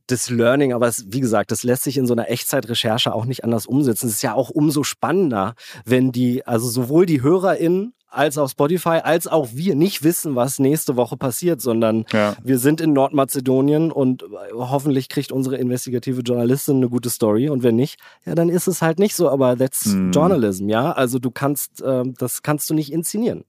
das 0.06 0.30
Learning, 0.30 0.72
aber 0.72 0.86
es, 0.86 1.12
wie 1.12 1.20
gesagt, 1.20 1.50
das 1.50 1.62
lässt 1.62 1.84
sich 1.84 1.96
in 1.96 2.06
so 2.06 2.14
einer 2.14 2.30
Echtzeitrecherche 2.30 3.14
auch 3.14 3.24
nicht 3.24 3.44
anders 3.44 3.66
umsetzen. 3.66 4.08
Es 4.08 4.14
ist 4.14 4.22
ja 4.22 4.34
auch 4.34 4.50
umso 4.50 4.82
spannender, 4.82 5.54
wenn 5.84 6.12
die, 6.12 6.46
also 6.46 6.68
sowohl 6.68 7.06
die 7.06 7.22
HörerInnen 7.22 7.94
als 8.14 8.38
auch 8.38 8.48
Spotify, 8.48 9.00
als 9.02 9.26
auch 9.26 9.48
wir 9.52 9.74
nicht 9.74 10.02
wissen, 10.02 10.34
was 10.36 10.58
nächste 10.58 10.96
Woche 10.96 11.16
passiert, 11.16 11.60
sondern 11.60 12.04
ja. 12.12 12.36
wir 12.42 12.58
sind 12.58 12.80
in 12.80 12.92
Nordmazedonien 12.92 13.92
und 13.92 14.22
äh, 14.22 14.26
hoffentlich 14.52 15.08
kriegt 15.08 15.32
unsere 15.32 15.56
investigative 15.56 16.20
Journalistin 16.20 16.76
eine 16.76 16.88
gute 16.88 17.10
Story 17.10 17.48
und 17.48 17.62
wenn 17.62 17.76
nicht, 17.76 17.98
ja, 18.24 18.34
dann 18.34 18.48
ist 18.48 18.66
es 18.66 18.82
halt 18.82 18.98
nicht 18.98 19.14
so, 19.14 19.28
aber 19.28 19.56
that's 19.56 19.84
hm. 19.84 20.12
Journalism, 20.12 20.68
ja. 20.68 20.92
Also 20.92 21.18
du 21.18 21.30
kannst, 21.30 21.82
äh, 21.82 22.02
das 22.18 22.42
kannst 22.42 22.70
du 22.70 22.74
nicht 22.74 22.92
inszenieren. 22.92 23.44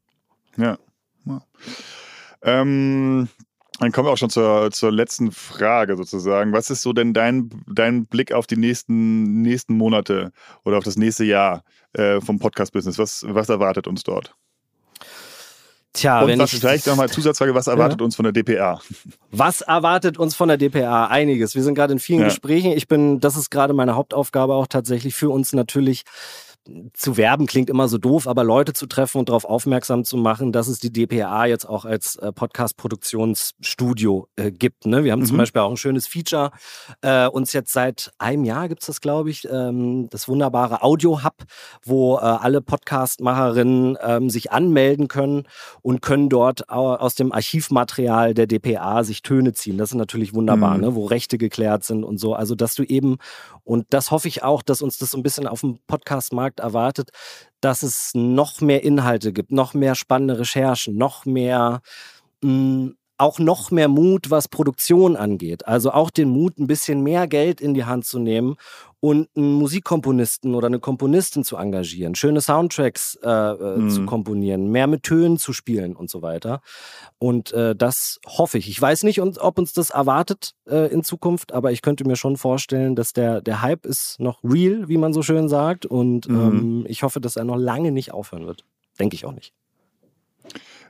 Ja. 0.57 0.77
ja. 1.25 1.41
Ähm, 2.41 3.27
Dann 3.79 3.91
kommen 3.91 4.07
wir 4.07 4.13
auch 4.13 4.17
schon 4.17 4.29
zur, 4.29 4.71
zur 4.71 4.91
letzten 4.91 5.31
Frage 5.31 5.97
sozusagen. 5.97 6.53
Was 6.53 6.69
ist 6.69 6.81
so 6.81 6.93
denn 6.93 7.13
dein, 7.13 7.49
dein 7.67 8.05
Blick 8.05 8.31
auf 8.31 8.47
die 8.47 8.55
nächsten, 8.55 9.41
nächsten 9.41 9.75
Monate 9.75 10.31
oder 10.63 10.77
auf 10.77 10.85
das 10.85 10.95
nächste 10.95 11.25
Jahr 11.25 11.63
äh, 11.93 12.21
vom 12.21 12.39
Podcast-Business? 12.39 12.97
Was, 12.97 13.25
was 13.27 13.49
erwartet 13.49 13.87
uns 13.87 14.03
dort? 14.03 14.35
Tja, 15.95 16.21
Und 16.21 16.27
wenn 16.27 16.39
was 16.39 16.51
ich, 16.53 16.59
vielleicht 16.59 16.87
nochmal 16.87 17.09
Zusatzfrage, 17.09 17.55
was 17.55 17.67
erwartet 17.67 18.01
uns 18.01 18.15
von 18.17 18.23
der 18.23 18.33
DPA? 18.33 18.81
Was 19.31 19.61
erwartet 19.61 20.17
uns 20.17 20.35
von 20.35 20.49
der 20.49 20.57
DPA? 20.57 21.05
Einiges. 21.07 21.55
Wir 21.55 21.63
sind 21.63 21.73
gerade 21.75 21.93
in 21.93 21.99
vielen 21.99 22.19
Ja. 22.19 22.25
Gesprächen. 22.27 22.73
Ich 22.73 22.87
bin, 22.87 23.19
das 23.21 23.37
ist 23.37 23.49
gerade 23.49 23.73
meine 23.73 23.95
Hauptaufgabe 23.95 24.53
auch 24.53 24.67
tatsächlich 24.67 25.15
für 25.15 25.29
uns 25.29 25.53
natürlich 25.53 26.03
zu 26.93 27.17
werben 27.17 27.45
klingt 27.45 27.69
immer 27.69 27.87
so 27.87 27.97
doof, 27.97 28.27
aber 28.27 28.43
Leute 28.43 28.73
zu 28.73 28.87
treffen 28.87 29.19
und 29.19 29.29
darauf 29.29 29.45
aufmerksam 29.45 30.03
zu 30.03 30.17
machen, 30.17 30.51
dass 30.51 30.67
es 30.67 30.79
die 30.79 30.91
DPA 30.91 31.45
jetzt 31.45 31.65
auch 31.67 31.85
als 31.85 32.15
äh, 32.17 32.31
Podcast-Produktionsstudio 32.31 34.27
äh, 34.35 34.51
gibt. 34.51 34.85
Ne? 34.85 35.03
Wir 35.03 35.11
haben 35.11 35.25
zum 35.25 35.35
Mhm. 35.35 35.39
Beispiel 35.39 35.61
auch 35.61 35.69
ein 35.69 35.77
schönes 35.77 36.07
Feature. 36.07 36.51
Äh, 37.01 37.27
uns 37.27 37.53
jetzt 37.53 37.71
seit 37.73 38.11
einem 38.17 38.43
Jahr 38.45 38.67
gibt's 38.67 38.85
das, 38.87 39.01
glaube 39.01 39.29
ich, 39.29 39.47
ähm, 39.51 40.07
das 40.09 40.27
wunderbare 40.27 40.81
Audio 40.83 41.23
Hub, 41.23 41.43
wo 41.83 42.15
äh, 42.17 42.19
alle 42.21 42.61
Podcast-Macherinnen 42.61 43.97
ähm, 44.01 44.29
sich 44.29 44.51
anmelden 44.51 45.07
können 45.07 45.43
und 45.81 46.01
können 46.01 46.29
dort 46.29 46.69
au- 46.69 46.95
aus 46.95 47.15
dem 47.15 47.31
Archivmaterial 47.31 48.33
der 48.33 48.47
DPA 48.47 49.03
sich 49.03 49.21
Töne 49.21 49.53
ziehen. 49.53 49.77
Das 49.77 49.89
ist 49.91 49.95
natürlich 49.95 50.33
wunderbar, 50.33 50.75
Mhm. 50.75 50.81
ne? 50.81 50.95
wo 50.95 51.05
Rechte 51.05 51.37
geklärt 51.37 51.83
sind 51.83 52.03
und 52.03 52.17
so. 52.19 52.33
Also, 52.33 52.55
dass 52.55 52.75
du 52.75 52.83
eben, 52.83 53.17
und 53.63 53.85
das 53.89 54.11
hoffe 54.11 54.27
ich 54.27 54.43
auch, 54.43 54.61
dass 54.61 54.81
uns 54.81 54.97
das 54.97 55.11
so 55.11 55.17
ein 55.17 55.23
bisschen 55.23 55.47
auf 55.47 55.61
dem 55.61 55.79
Podcast-Markt 55.87 56.54
erwartet, 56.59 57.09
dass 57.61 57.83
es 57.83 58.11
noch 58.15 58.61
mehr 58.61 58.83
Inhalte 58.83 59.33
gibt, 59.33 59.51
noch 59.51 59.73
mehr 59.73 59.95
spannende 59.95 60.39
Recherchen, 60.39 60.97
noch 60.97 61.25
mehr, 61.25 61.81
mh, 62.43 62.91
auch 63.17 63.39
noch 63.39 63.71
mehr 63.71 63.87
Mut, 63.87 64.29
was 64.29 64.47
Produktion 64.47 65.15
angeht. 65.15 65.67
Also 65.67 65.91
auch 65.91 66.09
den 66.09 66.29
Mut, 66.29 66.57
ein 66.57 66.67
bisschen 66.67 67.01
mehr 67.01 67.27
Geld 67.27 67.61
in 67.61 67.73
die 67.73 67.85
Hand 67.85 68.05
zu 68.05 68.19
nehmen 68.19 68.55
und 68.99 69.29
einen 69.35 69.53
Musikkomponisten 69.53 70.55
oder 70.55 70.67
eine 70.67 70.79
Komponistin 70.79 71.43
zu 71.43 71.57
engagieren, 71.57 72.15
schöne 72.15 72.41
Soundtracks 72.41 73.19
äh, 73.23 73.29
äh, 73.29 73.77
Mhm. 73.77 73.89
zu 73.89 74.05
komponieren, 74.05 74.71
mehr 74.71 74.87
mit 74.87 75.03
Tönen 75.03 75.37
zu 75.37 75.53
spielen 75.53 75.95
und 75.95 76.09
so 76.09 76.21
weiter. 76.21 76.61
Und 77.19 77.53
äh, 77.53 77.75
das 77.75 78.19
hoffe 78.25 78.57
ich. 78.57 78.67
Ich 78.67 78.81
weiß 78.81 79.03
nicht, 79.03 79.21
ob 79.21 79.59
uns 79.59 79.73
das 79.73 79.91
erwartet 79.91 80.53
äh, 80.67 80.91
in 80.91 81.03
Zukunft, 81.03 81.53
aber 81.53 81.71
ich 81.71 81.81
könnte 81.81 82.05
mir 82.05 82.15
schon 82.15 82.35
vorstellen, 82.35 82.95
dass 82.95 83.13
der, 83.13 83.41
der 83.41 83.61
Hype 83.61 83.85
ist 83.85 84.19
noch 84.19 84.43
real, 84.43 84.87
wie 84.89 84.97
man 84.97 85.13
so 85.13 85.21
schön 85.21 85.47
sagt. 85.49 85.85
Und 85.85 86.27
Mhm. 86.27 86.35
ähm, 86.35 86.85
ich 86.89 87.03
hoffe, 87.03 87.21
dass 87.21 87.35
er 87.35 87.43
noch 87.45 87.57
lange 87.57 87.91
nicht 87.91 88.11
aufhören 88.11 88.47
wird. 88.47 88.65
Denke 88.99 89.15
ich 89.15 89.25
auch 89.25 89.33
nicht. 89.33 89.53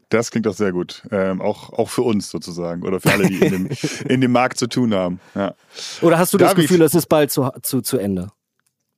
Das 0.09 0.31
klingt 0.31 0.45
doch 0.45 0.53
sehr 0.53 0.71
gut. 0.71 1.03
Ähm, 1.11 1.41
auch, 1.41 1.71
auch 1.73 1.89
für 1.89 2.03
uns 2.03 2.29
sozusagen 2.29 2.83
oder 2.83 2.99
für 2.99 3.11
alle, 3.11 3.27
die 3.27 3.39
in 3.39 3.51
dem, 3.51 3.69
in 4.07 4.21
dem 4.21 4.31
Markt 4.31 4.57
zu 4.57 4.67
tun 4.67 4.93
haben. 4.93 5.19
Ja. 5.33 5.55
Oder 6.01 6.17
hast 6.19 6.33
du 6.33 6.37
das 6.37 6.51
David. 6.51 6.67
Gefühl, 6.67 6.81
es 6.83 6.93
ist 6.93 7.07
bald 7.07 7.31
zu, 7.31 7.49
zu, 7.63 7.81
zu 7.81 7.97
Ende? 7.97 8.29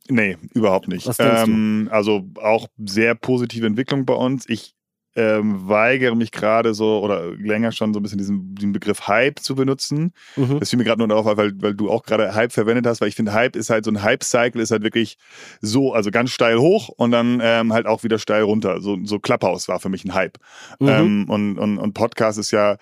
Nee, 0.09 0.37
überhaupt 0.53 0.87
nicht. 0.87 1.05
Was 1.07 1.17
denkst 1.17 1.43
du? 1.45 1.51
ähm, 1.51 1.89
Also 1.91 2.25
auch 2.41 2.67
sehr 2.77 3.15
positive 3.15 3.65
Entwicklung 3.67 4.05
bei 4.05 4.13
uns. 4.13 4.47
Ich 4.47 4.73
ähm, 5.17 5.67
weigere 5.67 6.15
mich 6.15 6.31
gerade 6.31 6.75
so 6.75 6.99
oder 6.99 7.31
länger 7.33 7.71
schon 7.71 7.91
so 7.93 7.99
ein 7.99 8.03
bisschen 8.03 8.19
diesen, 8.19 8.53
diesen 8.53 8.71
Begriff 8.71 9.07
Hype 9.07 9.39
zu 9.39 9.55
benutzen. 9.55 10.13
Mhm. 10.35 10.59
Das 10.59 10.69
fiel 10.69 10.77
mir 10.77 10.85
gerade 10.85 10.99
nur 10.99 11.07
darauf, 11.07 11.25
weil, 11.37 11.53
weil 11.59 11.73
du 11.73 11.89
auch 11.89 12.03
gerade 12.03 12.35
Hype 12.35 12.51
verwendet 12.51 12.85
hast, 12.85 13.01
weil 13.01 13.07
ich 13.07 13.15
finde, 13.15 13.33
Hype 13.33 13.55
ist 13.55 13.71
halt 13.71 13.83
so 13.83 13.91
ein 13.91 14.03
Hype-Cycle, 14.03 14.61
ist 14.61 14.69
halt 14.69 14.83
wirklich 14.83 15.17
so, 15.59 15.91
also 15.91 16.11
ganz 16.11 16.29
steil 16.29 16.59
hoch 16.59 16.89
und 16.89 17.09
dann 17.11 17.39
ähm, 17.41 17.73
halt 17.73 17.87
auch 17.87 18.03
wieder 18.03 18.19
steil 18.19 18.43
runter. 18.43 18.79
So, 18.79 18.97
so 19.03 19.19
Clubhouse 19.19 19.67
war 19.67 19.79
für 19.79 19.89
mich 19.89 20.05
ein 20.05 20.13
Hype. 20.13 20.37
Mhm. 20.79 20.87
Ähm, 20.87 21.29
und, 21.29 21.57
und, 21.57 21.77
und 21.79 21.93
Podcast 21.93 22.37
ist 22.37 22.51
ja, 22.51 22.77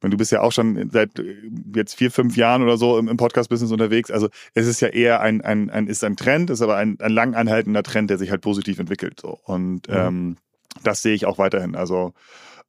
wenn 0.00 0.12
du 0.12 0.16
bist 0.16 0.30
ja 0.30 0.40
auch 0.42 0.52
schon 0.52 0.90
seit 0.92 1.18
äh, 1.18 1.34
jetzt 1.74 1.94
vier, 1.94 2.12
fünf 2.12 2.36
Jahren 2.36 2.62
oder 2.62 2.76
so 2.76 2.98
im, 2.98 3.08
im 3.08 3.16
Podcast-Business 3.16 3.72
unterwegs. 3.72 4.12
Also 4.12 4.28
es 4.54 4.66
ist 4.68 4.80
ja 4.80 4.88
eher 4.88 5.20
ein, 5.20 5.40
ein, 5.40 5.70
ein 5.70 5.88
ist 5.88 6.04
ein 6.04 6.16
Trend, 6.16 6.50
ist 6.50 6.62
aber 6.62 6.76
ein, 6.76 6.98
ein 7.00 7.10
lang 7.10 7.34
anhaltender 7.34 7.82
Trend, 7.82 8.10
der 8.10 8.18
sich 8.18 8.30
halt 8.30 8.42
positiv 8.42 8.78
entwickelt. 8.78 9.20
So. 9.20 9.40
Und 9.44 9.88
Mhm. 9.88 9.94
ähm, 9.96 10.36
das 10.82 11.02
sehe 11.02 11.14
ich 11.14 11.26
auch 11.26 11.38
weiterhin. 11.38 11.74
Also 11.74 12.14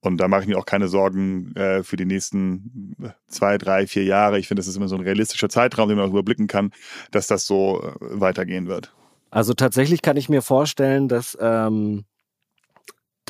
und 0.02 0.18
da 0.18 0.28
mache 0.28 0.42
ich 0.42 0.48
mir 0.48 0.58
auch 0.58 0.66
keine 0.66 0.88
Sorgen 0.88 1.56
äh, 1.56 1.84
für 1.84 1.96
die 1.96 2.06
nächsten 2.06 2.96
zwei, 3.28 3.60
drei, 3.60 3.86
vier 3.86 4.04
Jahre. 4.04 4.40
Ich 4.40 4.48
finde, 4.48 4.60
das 4.60 4.68
ist 4.68 4.76
immer 4.76 4.88
so 4.88 4.96
ein 4.96 5.02
realistischer 5.02 5.48
Zeitraum, 5.48 5.90
den 5.90 5.98
man 5.98 6.08
auch 6.08 6.12
überblicken 6.12 6.48
kann, 6.48 6.72
dass 7.12 7.28
das 7.28 7.46
so 7.46 7.84
äh, 7.84 7.94
weitergehen 8.00 8.68
wird. 8.68 8.94
Also 9.30 9.54
tatsächlich 9.54 10.02
kann 10.02 10.18
ich 10.18 10.28
mir 10.28 10.42
vorstellen, 10.42 11.08
dass, 11.08 11.38
ähm, 11.40 12.04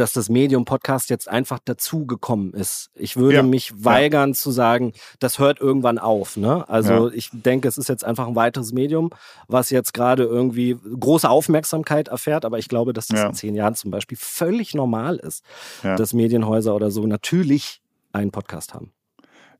dass 0.01 0.13
das 0.13 0.29
Medium 0.29 0.65
Podcast 0.65 1.09
jetzt 1.09 1.29
einfach 1.29 1.59
dazu 1.63 2.05
gekommen 2.05 2.53
ist. 2.53 2.89
Ich 2.95 3.15
würde 3.17 3.37
Ja, 3.37 3.43
mich 3.43 3.71
weigern 3.85 4.33
zu 4.33 4.51
sagen, 4.51 4.93
das 5.19 5.37
hört 5.39 5.61
irgendwann 5.61 5.99
auf. 5.99 6.37
Ne? 6.37 6.67
Also 6.67 7.07
Ja. 7.09 7.13
ich 7.13 7.29
denke, 7.31 7.67
es 7.67 7.77
ist 7.77 7.87
jetzt 7.87 8.03
einfach 8.03 8.27
ein 8.27 8.35
weiteres 8.35 8.73
Medium, 8.73 9.11
was 9.47 9.69
jetzt 9.69 9.93
gerade 9.93 10.23
irgendwie 10.23 10.75
große 10.99 11.29
Aufmerksamkeit 11.29 12.07
erfährt. 12.07 12.45
Aber 12.45 12.57
ich 12.57 12.67
glaube, 12.67 12.93
dass 12.93 13.07
das 13.07 13.19
Ja. 13.19 13.27
in 13.27 13.33
zehn 13.35 13.55
Jahren 13.55 13.75
zum 13.75 13.91
Beispiel 13.91 14.17
völlig 14.19 14.73
normal 14.73 15.17
ist, 15.17 15.43
Ja. 15.83 15.95
dass 15.95 16.13
Medienhäuser 16.13 16.75
oder 16.75 16.89
so 16.91 17.05
natürlich 17.05 17.81
einen 18.11 18.31
Podcast 18.31 18.73
haben. 18.73 18.91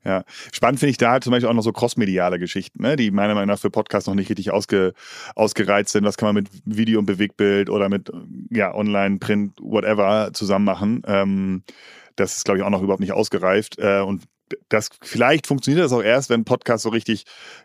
Ja, 0.04 0.24
spannend 0.52 0.80
finde 0.80 0.90
ich 0.90 0.96
da 0.96 1.12
halt 1.12 1.22
zum 1.22 1.30
Beispiel 1.30 1.48
auch 1.48 1.54
noch 1.54 1.62
so 1.62 1.72
crossmediale 1.72 2.40
Geschichten, 2.40 2.82
ne, 2.82 2.96
die 2.96 3.12
meiner 3.12 3.34
Meinung 3.34 3.50
nach 3.50 3.60
für 3.60 3.70
Podcasts 3.70 4.08
noch 4.08 4.16
nicht 4.16 4.30
richtig 4.30 4.50
ausge, 4.50 4.94
ausgereizt 5.36 5.92
sind. 5.92 6.04
Was 6.04 6.16
kann 6.16 6.26
man 6.26 6.34
mit 6.34 6.48
Video 6.64 6.98
und 6.98 7.06
Bewegtbild 7.06 7.70
oder 7.70 7.88
mit 7.88 8.10
ja, 8.50 8.74
Online, 8.74 9.18
Print, 9.18 9.54
whatever 9.60 10.30
zusammen 10.32 10.64
machen? 10.64 11.02
Ähm, 11.06 11.62
das 12.16 12.36
ist, 12.36 12.44
glaube 12.44 12.58
ich, 12.58 12.64
auch 12.64 12.70
noch 12.70 12.82
überhaupt 12.82 13.00
nicht 13.00 13.12
ausgereift. 13.12 13.78
Äh, 13.78 14.00
und 14.00 14.22
das 14.68 14.90
vielleicht 15.02 15.46
funktioniert 15.46 15.84
das 15.84 15.92
auch 15.92 16.02
erst, 16.02 16.30
wenn 16.30 16.44
Podcast 16.44 16.82
so 16.82 16.90
richtig 16.90 17.24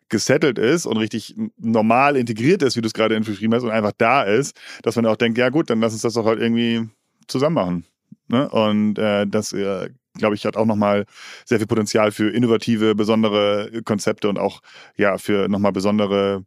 gesettelt 0.10 0.60
ist 0.60 0.86
und 0.86 0.98
richtig 0.98 1.36
normal 1.58 2.16
integriert 2.16 2.62
ist, 2.62 2.76
wie 2.78 2.82
du 2.82 2.88
es 2.88 2.94
gerade 2.94 3.20
beschrieben 3.20 3.54
hast, 3.54 3.64
und 3.64 3.72
einfach 3.72 3.94
da 3.98 4.24
ist, 4.24 4.56
dass 4.84 4.96
man 4.96 5.06
auch 5.06 5.18
denkt, 5.18 5.38
ja 5.38 5.50
gut, 5.50 5.70
dann 5.70 5.82
lass 5.82 5.94
uns 5.94 6.04
das 6.04 6.14
doch 6.14 6.26
halt 6.26 6.40
irgendwie 6.40 6.88
zusammen 7.28 7.56
machen. 7.56 7.86
Ne? 8.28 8.48
Und 8.50 9.00
äh, 9.00 9.26
das, 9.28 9.54
äh, 9.54 9.90
glaube 10.18 10.36
ich, 10.36 10.46
hat 10.46 10.58
auch 10.58 10.66
nochmal 10.66 11.06
sehr 11.46 11.60
viel 11.60 11.68
Potenzial 11.68 12.12
für 12.12 12.30
innovative, 12.30 12.96
besondere 12.96 13.82
Konzepte 13.86 14.30
und 14.30 14.40
auch 14.40 14.62
ja 14.96 15.18
für 15.18 15.48
nochmal 15.48 15.72
besondere 15.72 16.44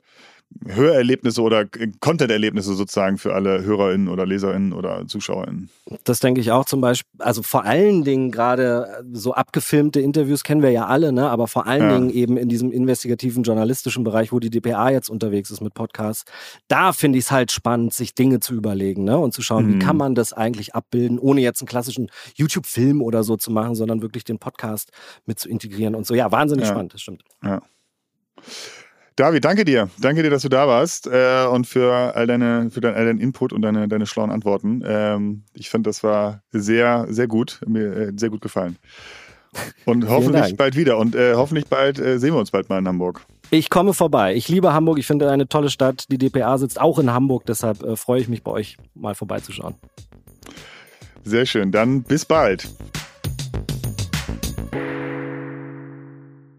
Hörerlebnisse 0.66 1.40
oder 1.42 1.64
Content-Erlebnisse 2.00 2.74
sozusagen 2.74 3.18
für 3.18 3.34
alle 3.34 3.62
HörerInnen 3.62 4.08
oder 4.08 4.26
LeserInnen 4.26 4.72
oder 4.72 5.06
ZuschauerInnen. 5.06 5.70
Das 6.04 6.20
denke 6.20 6.40
ich 6.40 6.50
auch 6.52 6.64
zum 6.64 6.80
Beispiel. 6.80 7.08
Also 7.18 7.42
vor 7.42 7.64
allen 7.64 8.04
Dingen 8.04 8.30
gerade 8.30 9.04
so 9.12 9.32
abgefilmte 9.32 10.00
Interviews 10.00 10.44
kennen 10.44 10.62
wir 10.62 10.70
ja 10.70 10.86
alle, 10.86 11.12
ne? 11.12 11.30
aber 11.30 11.46
vor 11.46 11.66
allen 11.66 11.82
Ja. 11.82 11.94
Dingen 11.98 12.10
eben 12.10 12.36
in 12.36 12.48
diesem 12.48 12.72
investigativen 12.72 13.42
journalistischen 13.42 14.04
Bereich, 14.04 14.32
wo 14.32 14.38
die 14.40 14.50
DPA 14.50 14.90
jetzt 14.90 15.08
unterwegs 15.08 15.50
ist 15.50 15.60
mit 15.60 15.72
Podcasts. 15.72 16.24
Da 16.68 16.92
finde 16.92 17.18
ich 17.18 17.24
es 17.24 17.30
halt 17.30 17.52
spannend, 17.52 17.94
sich 17.94 18.14
Dinge 18.14 18.40
zu 18.40 18.54
überlegen 18.54 19.04
ne? 19.04 19.16
und 19.18 19.32
zu 19.32 19.42
schauen, 19.42 19.66
Mhm. 19.66 19.74
wie 19.74 19.78
kann 19.78 19.96
man 19.96 20.14
das 20.14 20.32
eigentlich 20.32 20.74
abbilden, 20.74 21.18
ohne 21.18 21.40
jetzt 21.40 21.62
einen 21.62 21.68
klassischen 21.68 22.10
YouTube-Film 22.34 23.00
oder 23.02 23.22
so 23.22 23.36
zu 23.36 23.50
machen, 23.50 23.74
sondern 23.76 24.02
wirklich 24.02 24.24
den 24.24 24.38
Podcast 24.38 24.90
mit 25.26 25.38
zu 25.38 25.48
integrieren 25.48 25.94
und 25.94 26.06
so. 26.06 26.14
Ja, 26.14 26.30
wahnsinnig 26.32 26.66
Ja. 26.66 26.72
spannend, 26.72 26.92
das 26.94 27.00
stimmt. 27.02 27.22
David, 29.20 29.44
danke 29.44 29.66
dir. 29.66 29.90
Danke 29.98 30.22
dir, 30.22 30.30
dass 30.30 30.40
du 30.40 30.48
da 30.48 30.66
warst 30.66 31.06
äh, 31.06 31.44
und 31.44 31.66
für 31.66 32.16
all 32.16 32.26
deine, 32.26 32.70
für 32.70 32.80
dein, 32.80 32.94
all 32.94 33.04
deinen 33.04 33.20
Input 33.20 33.52
und 33.52 33.60
deine, 33.60 33.86
deine 33.86 34.06
schlauen 34.06 34.30
Antworten. 34.30 34.82
Ähm, 34.82 35.42
ich 35.52 35.68
fand, 35.68 35.86
das 35.86 36.02
war 36.02 36.40
sehr, 36.52 37.06
sehr 37.10 37.26
gut. 37.26 37.60
Mir 37.66 37.94
äh, 37.94 38.12
sehr 38.16 38.30
gut 38.30 38.40
gefallen. 38.40 38.78
Und 39.84 40.08
hoffentlich 40.08 40.56
bald 40.56 40.74
wieder. 40.74 40.96
Und 40.96 41.14
äh, 41.14 41.34
hoffentlich 41.34 41.66
bald 41.66 41.98
äh, 41.98 42.18
sehen 42.18 42.32
wir 42.32 42.40
uns 42.40 42.50
bald 42.50 42.70
mal 42.70 42.78
in 42.78 42.88
Hamburg. 42.88 43.20
Ich 43.50 43.68
komme 43.68 43.92
vorbei. 43.92 44.34
Ich 44.34 44.48
liebe 44.48 44.72
Hamburg. 44.72 44.98
Ich 44.98 45.06
finde 45.06 45.30
eine 45.30 45.46
tolle 45.46 45.68
Stadt. 45.68 46.06
Die 46.10 46.16
DPA 46.16 46.56
sitzt 46.56 46.80
auch 46.80 46.98
in 46.98 47.12
Hamburg. 47.12 47.44
Deshalb 47.44 47.82
äh, 47.82 47.96
freue 47.96 48.22
ich 48.22 48.28
mich 48.28 48.42
bei 48.42 48.52
euch 48.52 48.78
mal 48.94 49.14
vorbeizuschauen. 49.14 49.74
Sehr 51.24 51.44
schön. 51.44 51.72
Dann 51.72 52.04
bis 52.04 52.24
bald. 52.24 52.70